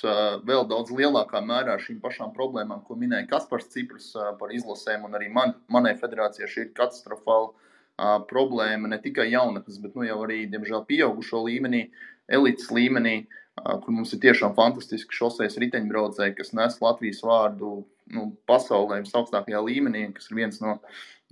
[0.49, 5.19] vēl daudz lielākā mērā ar šīm pašām problēmām, ko minēja Kaspars Ciprs par izlasēm, un
[5.19, 10.87] arī man, manai federācijai šī ir katastrofāla problēma ne tikai jaunatnes, bet nu, arī, diemžēl,
[10.89, 11.85] pieaugušo līmenī,
[12.33, 13.27] elites līmenī,
[13.61, 17.83] kur mums ir tiešām fantastiski šoseis riteņbraucēji, kas nes Latvijas vārdu
[18.17, 20.79] nu, pasaulē visaugstākajā līmenī, kas ir viens no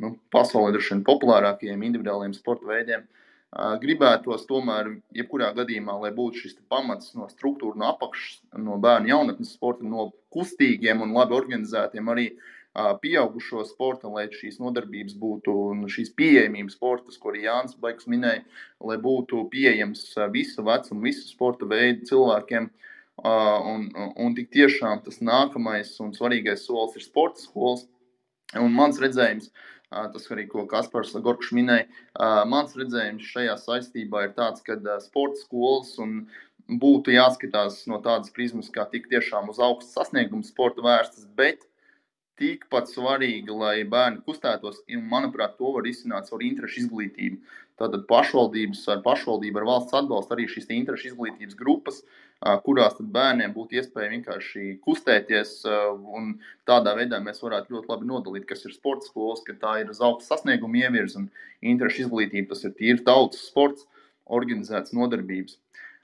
[0.01, 3.09] nu, pasaulē droši vien populārākajiem individuāliem sporta veidiem.
[3.09, 3.20] Uh,
[3.51, 9.57] Gribētos tomēr, jebkurā gadījumā, lai būtu šis pamats no struktūra, no apakšas, no bērnu jaunatnes
[9.57, 12.28] sporta, no kustīgiem un labi organizētiem arī
[13.03, 15.55] pieaugušo sporta, lai šīs nodarbības būtu
[15.90, 18.44] šīs pieejamības sportas, ko arī Jānis Baiks minēja,
[18.78, 22.70] lai būtu pieejams visu vecumu, visu sporta veidu cilvēkiem.
[23.20, 27.82] Un, un, un tik tiešām tas nākamais un svarīgais solis ir sporta skolas.
[28.57, 29.51] Un mans redzējums,
[29.91, 31.88] tas arī, ko Kaspars Gorkšs minēja,
[32.47, 36.28] mans redzējums šajā saistībā ir tāds, ka sporta skolas un
[36.70, 41.66] būtu jāskatās no tādas prizmas, kā tik tiešām uz augstu sasniegumu sporta vērstas, bet
[42.41, 47.43] tikpat svarīgi, lai bērni kustētos, un, manuprāt, to var izsākt caur interešu izglītību.
[47.80, 52.03] Tātad pašvaldības ar pašvaldību, ar valsts atbalstu arī šīs interešu izglītības grupas,
[52.64, 55.61] kurās bērniem būtu iespēja vienkārši kustēties.
[56.68, 60.01] Tādā veidā mēs varētu ļoti labi nodalīt, kas ir sporta skolas, ka tā ir uz
[60.01, 61.28] augstu sasniegumu ievirza un
[61.61, 62.55] interešu izglītība.
[62.55, 63.84] Tas ir tīri tautas sports,
[64.24, 65.59] organizēts nodarbības.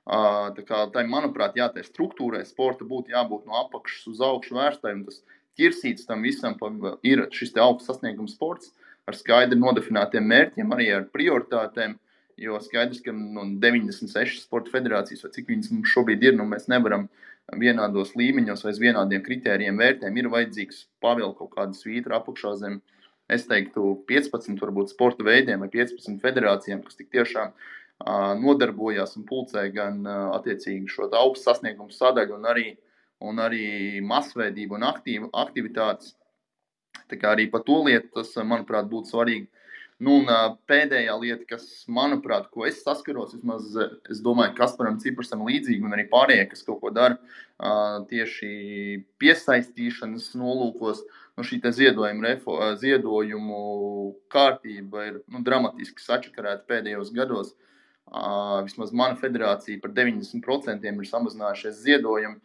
[0.07, 4.93] Tā kā tai, manuprāt, jā, tai struktūrai sporta būtu jābūt no apakšas uz augšu vērstai.
[5.09, 5.23] Tas
[5.59, 6.59] ķirsīts tam visam
[7.03, 8.75] ir šis augsts sasniegums sports
[9.07, 11.97] ar skaidri nodefinētiem mērķiem, arī ar prioritātēm.
[12.37, 16.69] Jo skaidrs, ka no 96 sporta federācijas, vai cik viņas mums šobrīd ir, nu, mēs
[16.69, 17.07] nevaram
[17.57, 20.19] vienādos līmeņos vai uz vienādiem kritērijiem vērtēm.
[20.21, 22.81] Ir vajadzīgs pavilkt kaut kādu svītru apakšā zem,
[23.33, 27.57] es teiktu, 15 varbūt sporta veidiem vai 15 federācijām, kas tik tiešām
[28.43, 32.67] nodarbojās un pulcē gan attiecīgi šo augstu sasniegumu sadaļu un arī
[33.25, 36.15] un arī masveidība un aktīva, aktivitātes.
[37.09, 39.49] Tā kā arī par to lietu tas, manuprāt, būtu svarīgi.
[39.97, 40.29] Nu, un
[40.69, 43.71] pēdējā lieta, kas, manuprāt, ko es saskaros, vismaz
[44.13, 47.17] es domāju, ka Kasparam Ciprasam līdzīgi, un arī pārējie, kas kaut ko dara
[48.11, 48.51] tieši
[49.17, 51.01] piesaistīšanas nolūkos,
[51.39, 53.63] nu, šī ziedojuma, refo, ziedojumu
[54.33, 57.55] kārtība ir nu, dramatiski sačakarēta pēdējos gados.
[58.69, 62.37] Vismaz mana federācija par 90% ir samazinājušies ziedojumi.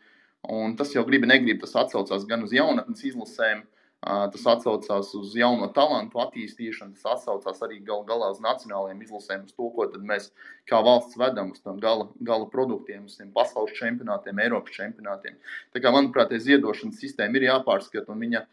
[0.55, 3.67] Un tas jau gribi, negribi, tas atsaucās gan uz jaunatnes izlasēm,
[4.01, 9.53] tas atsaucās uz jauno talantu attīstīšanu, tas atsaucās arī gal galā uz nacionālajiem izlasēm, uz
[9.53, 10.31] to, ko mēs
[10.69, 15.37] kā valsts vedam uz tiem gala, gala produktiem, uz tiem pasaules čempionātiem, Eiropas čempionātiem.
[15.69, 18.45] Tā kā, manuprāt, ziedošanas sistēma ir jāpārskata, un viņa,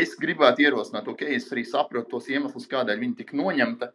[0.00, 3.92] es gribētu ierosināt, ok, es arī saprotu tos iemeslus, kādēļ viņa tika noņemta,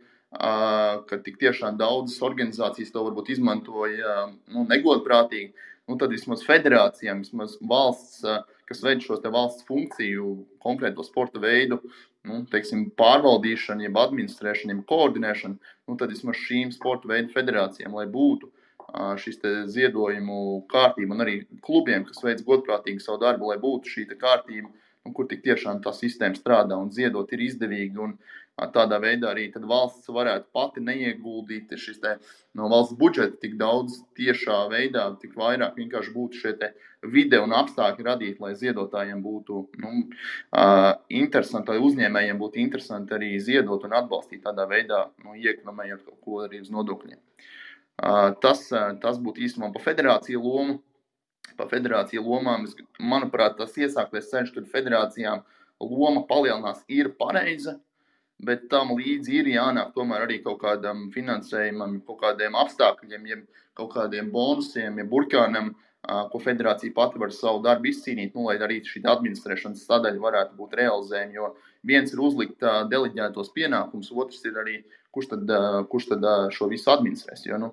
[1.09, 5.53] ka tik tiešām daudzas organizācijas to varbūt izmantoja nu, negodprātīgi,
[5.89, 8.21] nu, tad vismaz federācijām, vismaz valsts,
[8.69, 11.81] kas veic šo valsts funkciju, konkrēto sporta veidu,
[12.25, 18.07] nu, teiksim, pārvaldīšanu, jeb administrēšanu, jeb koordinēšanu, nu, tad vismaz šīm sporta veidu federācijām, lai
[18.09, 18.51] būtu
[19.19, 19.41] šis
[19.73, 21.35] ziedojumu kārtība un arī
[21.65, 24.69] klubiem, kas veic godprātīgi savu darbu, lai būtu šī kārtība,
[25.05, 27.97] un kur tik tiešām tā sistēma strādā un ziedot ir izdevīgi.
[28.01, 28.15] Un,
[28.55, 32.11] Tādā veidā arī valsts varētu pati neieguldīt te,
[32.55, 36.53] no valsts budžeta tik daudz tiešā veidā, tik vairāk vienkārši būtu šie
[37.03, 39.91] vide un apstākļi radīti, lai ziedotājiem būtu nu,
[40.55, 46.21] uh, interesanti, lai uzņēmējiem būtu interesanti arī ziedot un atbalstīt tādā veidā, nu, iekonomējot kaut
[46.23, 47.19] ko arī uz nodokļiem.
[47.19, 50.77] Uh, tas, uh, tas būtu īstenībā par federāciju lomu.
[51.59, 52.65] Par federāciju lomām,
[52.99, 55.43] manuprāt, tas iesāktais ceļš, kad federācijām
[55.83, 57.75] loma palielinās, ir pareiza
[58.43, 63.93] bet tam līdzi ir jānāk tomēr arī kaut kādam finansējumam, kaut kādiem apstākļiem, jeb kaut
[63.95, 65.73] kādiem bonusiem, jeb burkānam,
[66.05, 70.75] ko federācija pati var savu darbu izcīnīt, nu, lai arī šī administrēšanas sadaļa varētu būt
[70.77, 71.33] realizējama.
[71.33, 71.49] Jo
[71.87, 72.61] viens ir uzlikt
[72.91, 74.77] deleģētos pienākumus, otrs ir arī,
[75.15, 75.53] kurš tad,
[75.89, 77.45] kurš tad šo visu administrēs.
[77.47, 77.71] Jo, nu,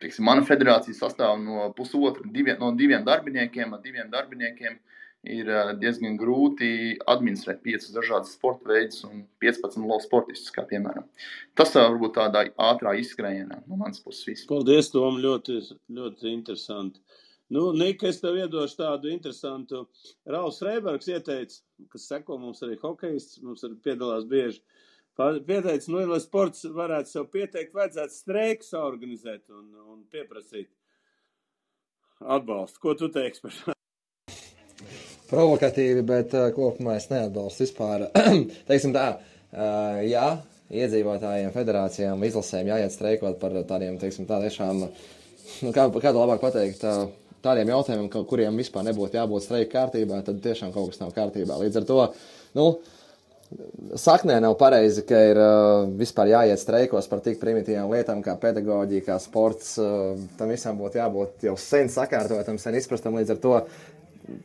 [0.00, 4.78] teiksim, mana federācija sastāv no pusotra, diviem, no diviem darbiniekiem, ar diviem darbiniekiem
[5.26, 5.50] ir
[5.80, 11.06] diezgan grūti administrēt piecus dažādus sporta veidus un 15 lovu sportistus, kā piemēram.
[11.58, 14.46] Tas varbūt tādā ātrā izskrējienā no manas puses viss.
[14.50, 15.60] Paldies, Tom, ļoti,
[15.90, 17.02] ļoti interesanti.
[17.50, 19.86] Nu, Nika, es tev iedošu tādu interesantu.
[20.28, 21.62] Rauls Reibergs ieteica,
[21.92, 24.60] kas seko mums arī hokejists, mums arī piedalās bieži.
[25.18, 30.70] Pieteica, nu, lai sports varētu sev pieteikt, vajadzētu streikus organizēt un, un pieprasīt
[32.20, 32.84] atbalstu.
[32.84, 33.77] Ko tu teiksi par šo?
[35.30, 38.08] Provokatīvi, bet uh, kopumā es neatbalstu vispār.
[38.70, 40.26] Teiksim tā, uh, jā,
[40.72, 46.44] iedzīvotājiem, federācijām, izlasēm jāiet streikot par tādiem, teiksim, tā tiešām, nu, kā, kā to labāk
[46.44, 47.08] pateikt, uh,
[47.44, 51.58] tādiem jautājumiem, kuriem vispār nebūtu jābūt streika kārtībā, tad tiešām kaut kas nav kārtībā.
[51.62, 52.00] Līdz ar to,
[52.58, 52.70] nu,
[53.96, 59.06] Saknē nav pareizi, ka ir uh, vispār jāiet streikos par tik primitīvām lietām kā pedagoģija,
[59.06, 59.70] kā sports.
[59.80, 63.16] Uh, tam visam būtu jābūt jau sen sakārtotam, sen izprastam.
[63.16, 63.54] Līdz ar to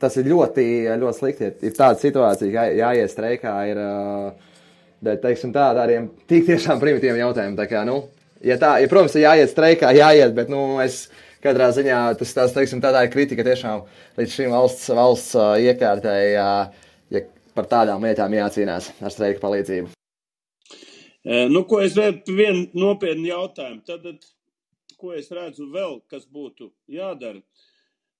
[0.01, 0.65] tas ir ļoti,
[1.01, 1.51] ļoti slikti.
[1.63, 3.53] Ir, tāda situācija, ka jā, jāiet streikā.
[3.71, 3.81] Ir,
[5.23, 7.57] teiksim, tā, tādiem tik tiešām primitīviem jautājumiem.
[7.59, 7.99] Tā kā, nu,
[8.45, 11.05] ja tā, ja, protams, ir jāiet streikā, jāiet, bet, nu, es
[11.43, 13.83] katrā ziņā tas, tas teiksim, tādā ir kritika tiešām
[14.19, 17.25] līdz šim valsts, valsts uh, iekārtai, uh, ja
[17.57, 19.91] par tādām lietām jācīnās ar streiku palīdzību.
[21.23, 23.79] Nu, ko es redzu, vienu nopietnu jautājumu.
[23.87, 24.25] Tad,
[24.99, 27.39] ko es redzu vēl, kas būtu jādara?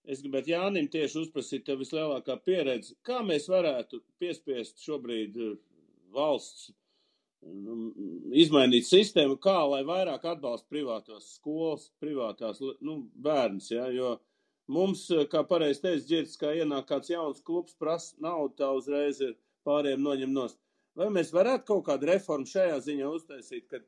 [0.04, 2.96] Es gribētu Jānim tieši uzprasīt tev vislielākā pieredze.
[3.08, 5.54] Kā mēs varētu piespiest šobrīd eh,
[6.16, 6.74] valsts
[7.44, 7.78] nu,
[8.36, 14.18] izmainīt sistēmu, kā lai vairāk atbalsta privātos skolas, privātās nu, bērns, ja, jo
[14.72, 19.24] mums, eh, kā pareizi teica, dzirds, kā ienāk kāds jauns klubs, prasa naudu, tā uzreiz
[19.24, 19.38] ir
[19.68, 20.60] pāriem noņem nost.
[21.00, 23.88] Vai mēs varētu kaut kādu reformu šajā ziņā uztaisīt, kad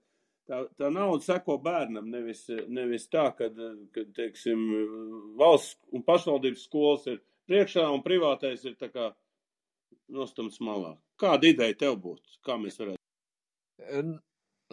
[0.49, 3.49] tā, tā nauda seko bērnam, nevis, nevis tā, ka,
[5.39, 8.77] valsts un pašvaldības skolas ir priekšā un privātais ir
[10.11, 10.95] nostumts malā.
[11.21, 12.39] Kāda ideja tev būtu?
[12.45, 13.01] Kā mēs varētu?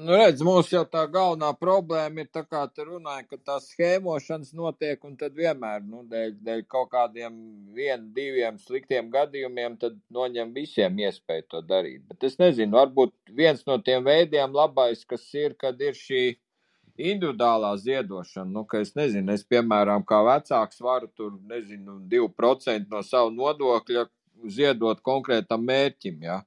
[0.00, 4.54] Nu, redz, mums jau tā galvenā problēma ir tā, kā tu runāji, ka tās schēmošanas
[4.56, 7.34] notiek, un tad vienmēr, nu, dēļ, dēļ kaut kādiem
[7.76, 12.06] vien, diviem sliktiem gadījumiem, tad noņem visiem iespēju to darīt.
[12.08, 16.22] Bet es nezinu, varbūt viens no tiem veidiem labais, kas ir, kad ir šī
[16.96, 23.04] individuālā ziedošana, nu, ka es nezinu, es, piemēram, kā vecāks varu tur, nezinu, 2% no
[23.04, 24.08] savu nodokļa
[24.56, 26.40] ziedot konkrētam mērķim, ja.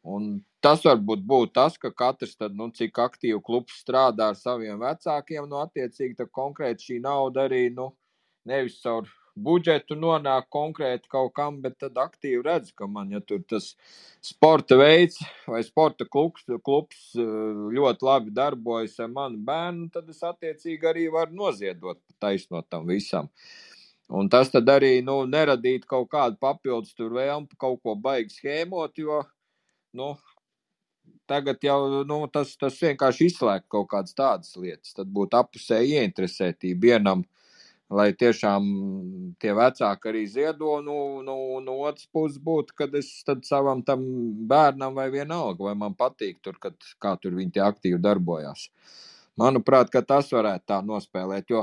[0.00, 4.80] Un tas varbūt būtu tas, ka katrs, tad, nu, cik aktīvi klubs strādā ar saviem
[4.80, 7.90] vecākiem, nu, attiecīgi, konkrēti šī nauda arī, nu,
[8.48, 9.08] nevis caur
[9.40, 13.74] budžetu nonāk konkrēti kaut kam, bet tad aktīvi redz, ka man, ja tur tas
[14.24, 17.24] sporta veids vai sporta klubs, klubs eh,
[17.76, 23.30] ļoti labi darbojas ar manu bērnu, tad es attiecīgi arī varu noziedot taisnot tam visam.
[24.10, 29.20] Un tas tad arī, nu, neradīt kaut kādu papildus vēlmu kaut ko baigi schēmot, jo,
[29.96, 30.14] nu,
[31.30, 34.96] Tagad jau nu, tas, tas vienkārši izslēg kaut kādas tādas lietas.
[34.96, 37.22] Tad būtu apusēji ieinteresētība vienam,
[38.00, 38.66] lai tiešām
[39.42, 40.72] tie vecāki arī ziedo.
[40.82, 43.12] Nu, nu, no otras puses būtu, kad es
[43.46, 44.02] savam tam
[44.50, 48.66] bērnam vai vienalga, vai man patīk tur, kad, kā tur viņi aktīvi darbojās.
[49.38, 51.54] Manuprāt, tas varētu tā nospēlēt.
[51.54, 51.62] Jo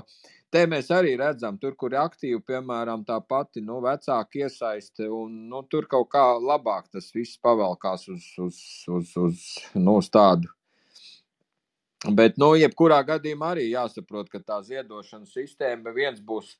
[0.58, 5.36] Te mēs arī redzam, tur, kur ir aktīvi, piemēram, tā pati nu, vecāka iesaiste, un
[5.51, 8.58] nu, tur kaut kā labāk tas viss pavelkās uz, uz,
[8.95, 9.43] uz, uz,
[9.76, 10.49] nu, uz tādu.
[12.10, 16.55] Bet, nu, jebkurā gadījumā arī jāsaprot, ka tā ziedošanas sistēma viens būs,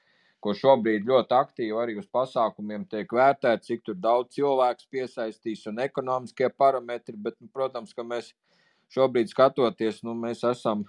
[0.46, 6.54] ko šobrīd ļoti aktīvi arī uz pasākumiem tiek vērtēt, cik daudz cilvēks piesaistīs un ekonomiskie
[6.54, 8.30] parametri, bet, nu, protams, ka mēs
[8.94, 10.86] šobrīd skatoties, nu, mēs esam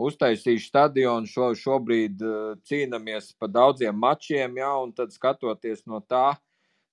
[0.00, 1.28] uztaisījuši stadionu.
[1.30, 6.34] Šo, šobrīd uh, cīnāmies par daudziem mačiem, ja, un tad skatoties no tā,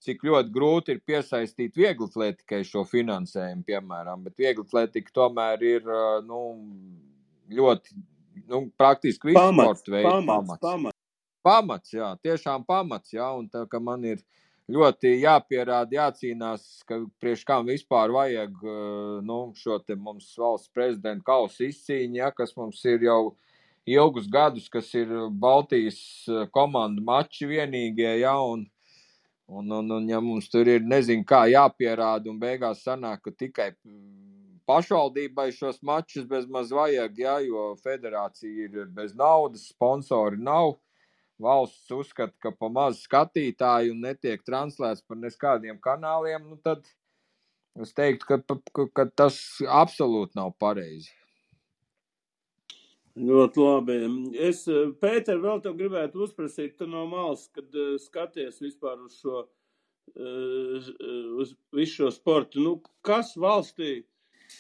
[0.01, 4.25] cik ļoti grūti ir piesaistīt vieglatlētikai šo finansējumu, piemēram.
[4.25, 6.41] Bet vieglatlētika tomēr ir uh, nu,
[7.51, 7.97] ļoti,
[8.47, 10.27] nu, praktiski visu sporta veidu pamats.
[10.27, 11.01] Pamats, pamats.
[11.45, 14.21] pamats, jā, tiešām pamats, jā, un tā, ka man ir
[14.71, 21.67] ļoti jāpierāda, jācīnās, ka priekš kam vispār vajag eh, nu, šo mums valsts prezidenta kausa
[21.67, 23.35] izcīņu, ja, kas mums ir jau
[23.85, 28.65] ilgus gadus, kas ir Baltijas eh, komandu mači vienīgie, ja, un,
[29.47, 33.71] un, un, un ja mums tur ir nezinu kā jāpierāda, un beigās sanāk, ka tikai
[34.69, 40.77] pašvaldībai šos mačus bez maz vajag, ja, jo federācija ir bez naudas, sponsori nav
[41.41, 46.85] valsts uzskata, ka pa maz skatītāju un netiek translēts par neskādiem kanāliem, nu tad
[47.81, 49.39] es teiktu, ka, ka, ka tas
[49.81, 51.11] absolūti nav pareizi.
[53.19, 53.95] Ļoti labi.
[54.39, 54.63] Es,
[55.01, 59.43] Pēter, vēl tev gribētu uzprasīt, tu no malas, kad uh, skaties vispār uz šo,
[60.15, 60.91] uh,
[61.41, 62.63] uz visu šo sportu.
[62.63, 64.05] Nu, kas valstī,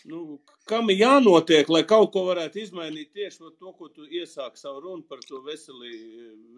[0.09, 0.39] nu,
[0.69, 5.05] kam ir jānotiek, lai kaut ko varētu izmainīt tieši to, ko tu iesāki savu runu
[5.07, 5.91] par to veselī,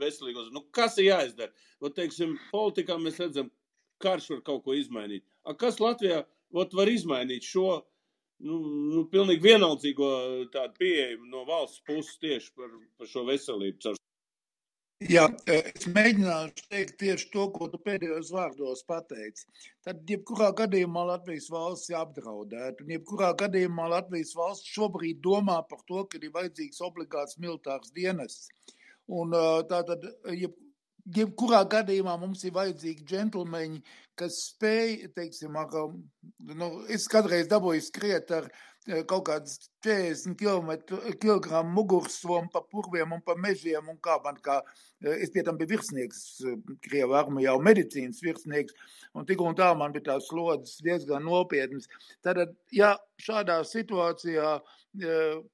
[0.01, 0.51] veselīgos.
[0.55, 1.53] Nu, kas ir jāizdara?
[1.81, 3.49] Ot, teiksim, politikā mēs redzam,
[4.03, 5.25] karš var kaut ko izmainīt.
[5.43, 6.23] A, kas Latvijā
[6.53, 7.81] ot, var izmainīt šo
[8.43, 8.59] nu,
[8.93, 10.09] nu, pilnīgi vienaldzīgo
[10.53, 13.95] tādu pieeju no valsts puses tieši par, par šo veselību?
[15.01, 19.47] Jā, es mēģināšu teikt tieši to, ko tu pēdējos vārdos pateici.
[19.83, 25.81] Tad, jebkurā gadījumā Latvijas valsts ir apdraudēta, un jebkurā gadījumā Latvijas valsts šobrīd domā par
[25.89, 28.51] to, ka ir vajadzīgs obligāts militārs dienests.
[29.11, 29.35] Un
[29.67, 30.55] tātad, jeb,
[31.17, 33.81] jebkurā gadījumā mums ir vajadzīgi džentlmeņi,
[34.19, 35.73] kas spēj, teiksim, ar,
[36.53, 38.47] nu, es kādreiz dabūju skriet ar
[39.07, 40.35] kaut kādas 40
[41.21, 44.59] kg mugurssomu pa purviem un pa mežiem un kā man kā,
[45.03, 46.57] eh, es pie tam biju virsnieks eh,
[46.87, 48.75] Krievu armijā un medicīnas virsnieks,
[49.15, 51.87] un tik un tā man bija tās slodzes diezgan nopietnas.
[52.23, 54.59] Tad, ja šādā situācijā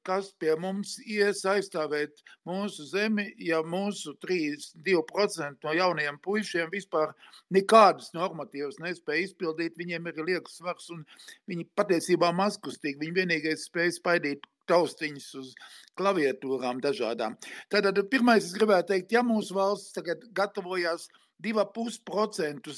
[0.03, 7.13] kas pie mums ies aizstāvēt mūsu zemi, ja mūsu 3-2% no jaunajiem puišiem vispār
[7.55, 11.05] nekādas normatīvas nespēja izpildīt, viņiem ir liekas svars un
[11.47, 15.53] viņi patiesībā mazkustīgi, viņi vienīgais spēj spaidīt taustiņas uz
[15.99, 17.35] klaviatūrām dažādām.
[17.73, 21.07] Tātad pirmais es gribētu teikt, ja mūsu valsts tagad gatavojās
[21.43, 22.73] 2,5%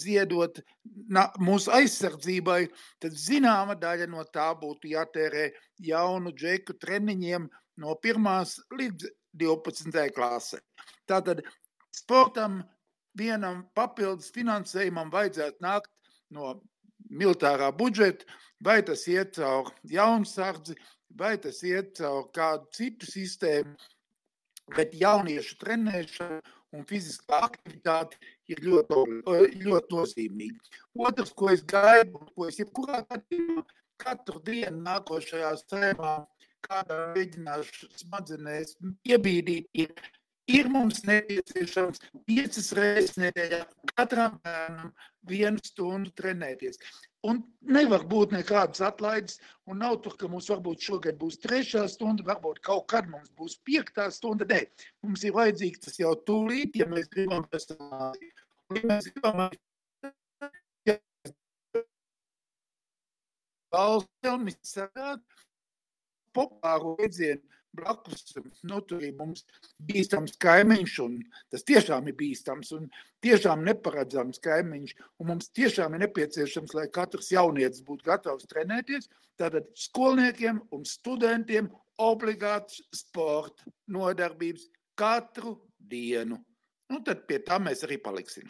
[0.00, 0.60] ziedot
[1.44, 2.62] mūsu aizsardzībai,
[3.02, 5.50] tad zināma daļa no tā būtu jātērē
[5.84, 7.48] jaunu džeku treniņiem
[7.84, 10.08] no 1 līdz 12.
[10.16, 10.60] klasē.
[11.08, 11.44] Tātad
[11.94, 12.62] sportam
[13.18, 15.92] vienam papildus finansējumam vajadzētu nākt
[16.34, 16.56] no
[17.10, 18.26] militārā budžeta,
[18.60, 20.76] vai tas iet caur jaunsardzi,
[21.18, 23.74] vai tas iet caur kādu citu sistēmu,
[24.76, 26.40] bet jauniešu trenēšanu
[26.76, 28.18] un fiziskā aktivitāte
[28.52, 28.98] ir ļoti,
[29.64, 30.80] ļoti nozīmīga.
[31.08, 33.64] Otrs, ko es gaidu, ko es jebkurā gadījumā
[33.98, 36.12] katru dienu nākošajā sēmā
[36.66, 38.76] kādā mēģināšu smadzenēs
[39.08, 39.92] iebīdīt, ir,
[40.48, 43.60] ir mums nepieciešams piecas reizes nedēļā
[43.92, 44.90] katram bērnam
[45.28, 46.80] vienu stundu trenēties.
[47.28, 52.24] Un nevar būt nekādas atlaides, un nav tur, ka mums varbūt šogad būs trešā stunda,
[52.28, 54.46] varbūt kaut kad mums būs piektā stunda.
[54.48, 54.62] Nē,
[55.04, 58.32] mums ir vajadzīgs tas jau tūlīt, ja mēs gribam personāli.
[58.76, 59.48] Ja mēs gribam
[63.72, 65.20] valsts filmas sarāt
[66.32, 68.34] populāru iedzienu blakus
[68.66, 69.44] nu, tur ir mums
[69.88, 71.18] bīstams kaimiņš, un
[71.52, 72.88] tas tiešām ir bīstams un
[73.24, 74.94] tiešām neparedzams kaimiņš.
[75.28, 79.08] Mums tiešām ir nepieciešams, lai katrs jaunietis būtu gatavs trenēties.
[79.38, 81.70] Tātad skolniekiem un studentiem
[82.02, 84.68] obligāts sporta nodarbības
[84.98, 86.38] katru dienu.
[86.88, 88.48] Un tad pie tā mēs arī paliksim.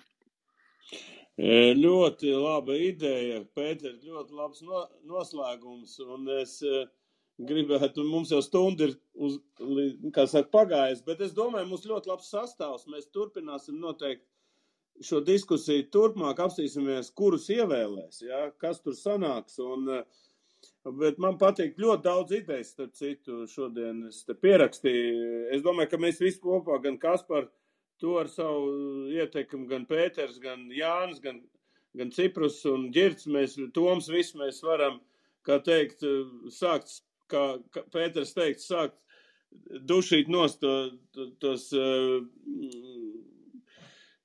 [1.39, 4.62] Ļoti laba ideja, Pēter, ļoti labs
[5.07, 5.93] noslēgums.
[6.03, 6.89] Un es uh,
[7.39, 12.89] gribētu, mums jau stunda ir uz, saka, pagājis, bet es domāju, mums ļoti labs sastāvs.
[12.91, 14.26] Mēs turpināsim noteikti
[15.05, 19.59] šo diskusiju turpmāk, apstīsimies, kurus ievēlēs, ja, kas tur sanāks.
[19.62, 19.86] Un,
[20.99, 25.45] bet man patīk ļoti daudz idejas, starp citu, šodien es te pierakstīju.
[25.55, 27.47] Es domāju, ka mēs visi kopā, gan Kaspar,
[28.03, 31.41] to ar savu ieteikumu, gan Pēters, gan Jānis, gan,
[31.99, 34.99] gan Ciprus un Ģirts, mēs, Toms, visi mēs varam,
[35.47, 36.03] kā teikt,
[36.55, 36.99] sākt
[37.31, 38.99] kā, kā Pēters teikt, sākt
[39.89, 40.74] dušīt nost to,
[41.14, 42.20] to, tos uh,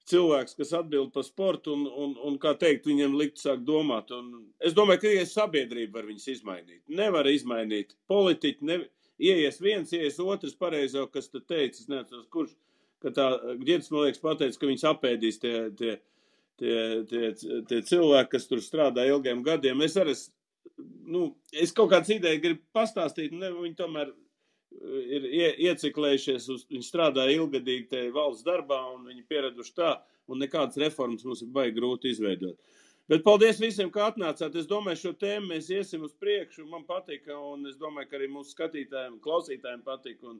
[0.09, 4.11] cilvēks, kas atbild par sportu un, un, un, kā teikt, viņam likt sākt domāt.
[4.15, 6.81] Un es domāju, ka ies sabiedrība var viņus izmainīt.
[6.91, 8.79] Nevar izmainīt politiķi, ne,
[9.23, 12.55] ieies viens, ieies otrs pareizo, kas te teica, es neatceros, kurš,
[13.03, 13.29] ka tā
[13.63, 15.97] Girds, man liekas, pateica, ka viņus apēdīs tie, tie,
[16.59, 16.77] tie,
[17.09, 17.33] tie,
[17.69, 19.83] tie cilvēki, kas tur strādā ilgiem gadiem.
[19.87, 20.15] Es arī
[21.15, 24.19] nu, es kaut kādas idejas gribu pastāstīt, ne, viņi tomēr uh,
[25.17, 29.95] ir ie, ieciklējušies, uz, viņi strādā ilgadīgi te valsts darbā, un viņi pieraduši tā,
[30.31, 32.59] un nekādas reformas mums ir baigi grūti izveidot.
[33.11, 34.53] Bet paldies visiem, ka atnācāt.
[34.55, 36.63] Es domāju, šo tēmu mēs iesim uz priekšu.
[36.71, 40.31] Man patika, un es domāju, ka arī mūsu skatītājiem, klausītājiem patika.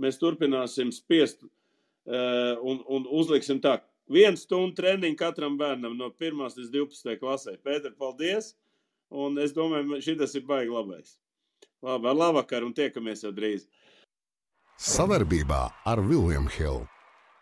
[0.00, 3.82] Mēs turpināsim spiest uh, un, un uzliksim tā.
[4.08, 7.58] Vienu stundu treniņu katram bērnam no 1 līdz 12 klasē.
[7.66, 8.54] Pēter, paldies!
[9.10, 11.16] Un es domāju, šis ir baigi labais.
[11.82, 13.66] Labi, ar labvakaru un tiekamies jau drīz.
[14.82, 16.84] Savarbībā ar Vilnius Hilu.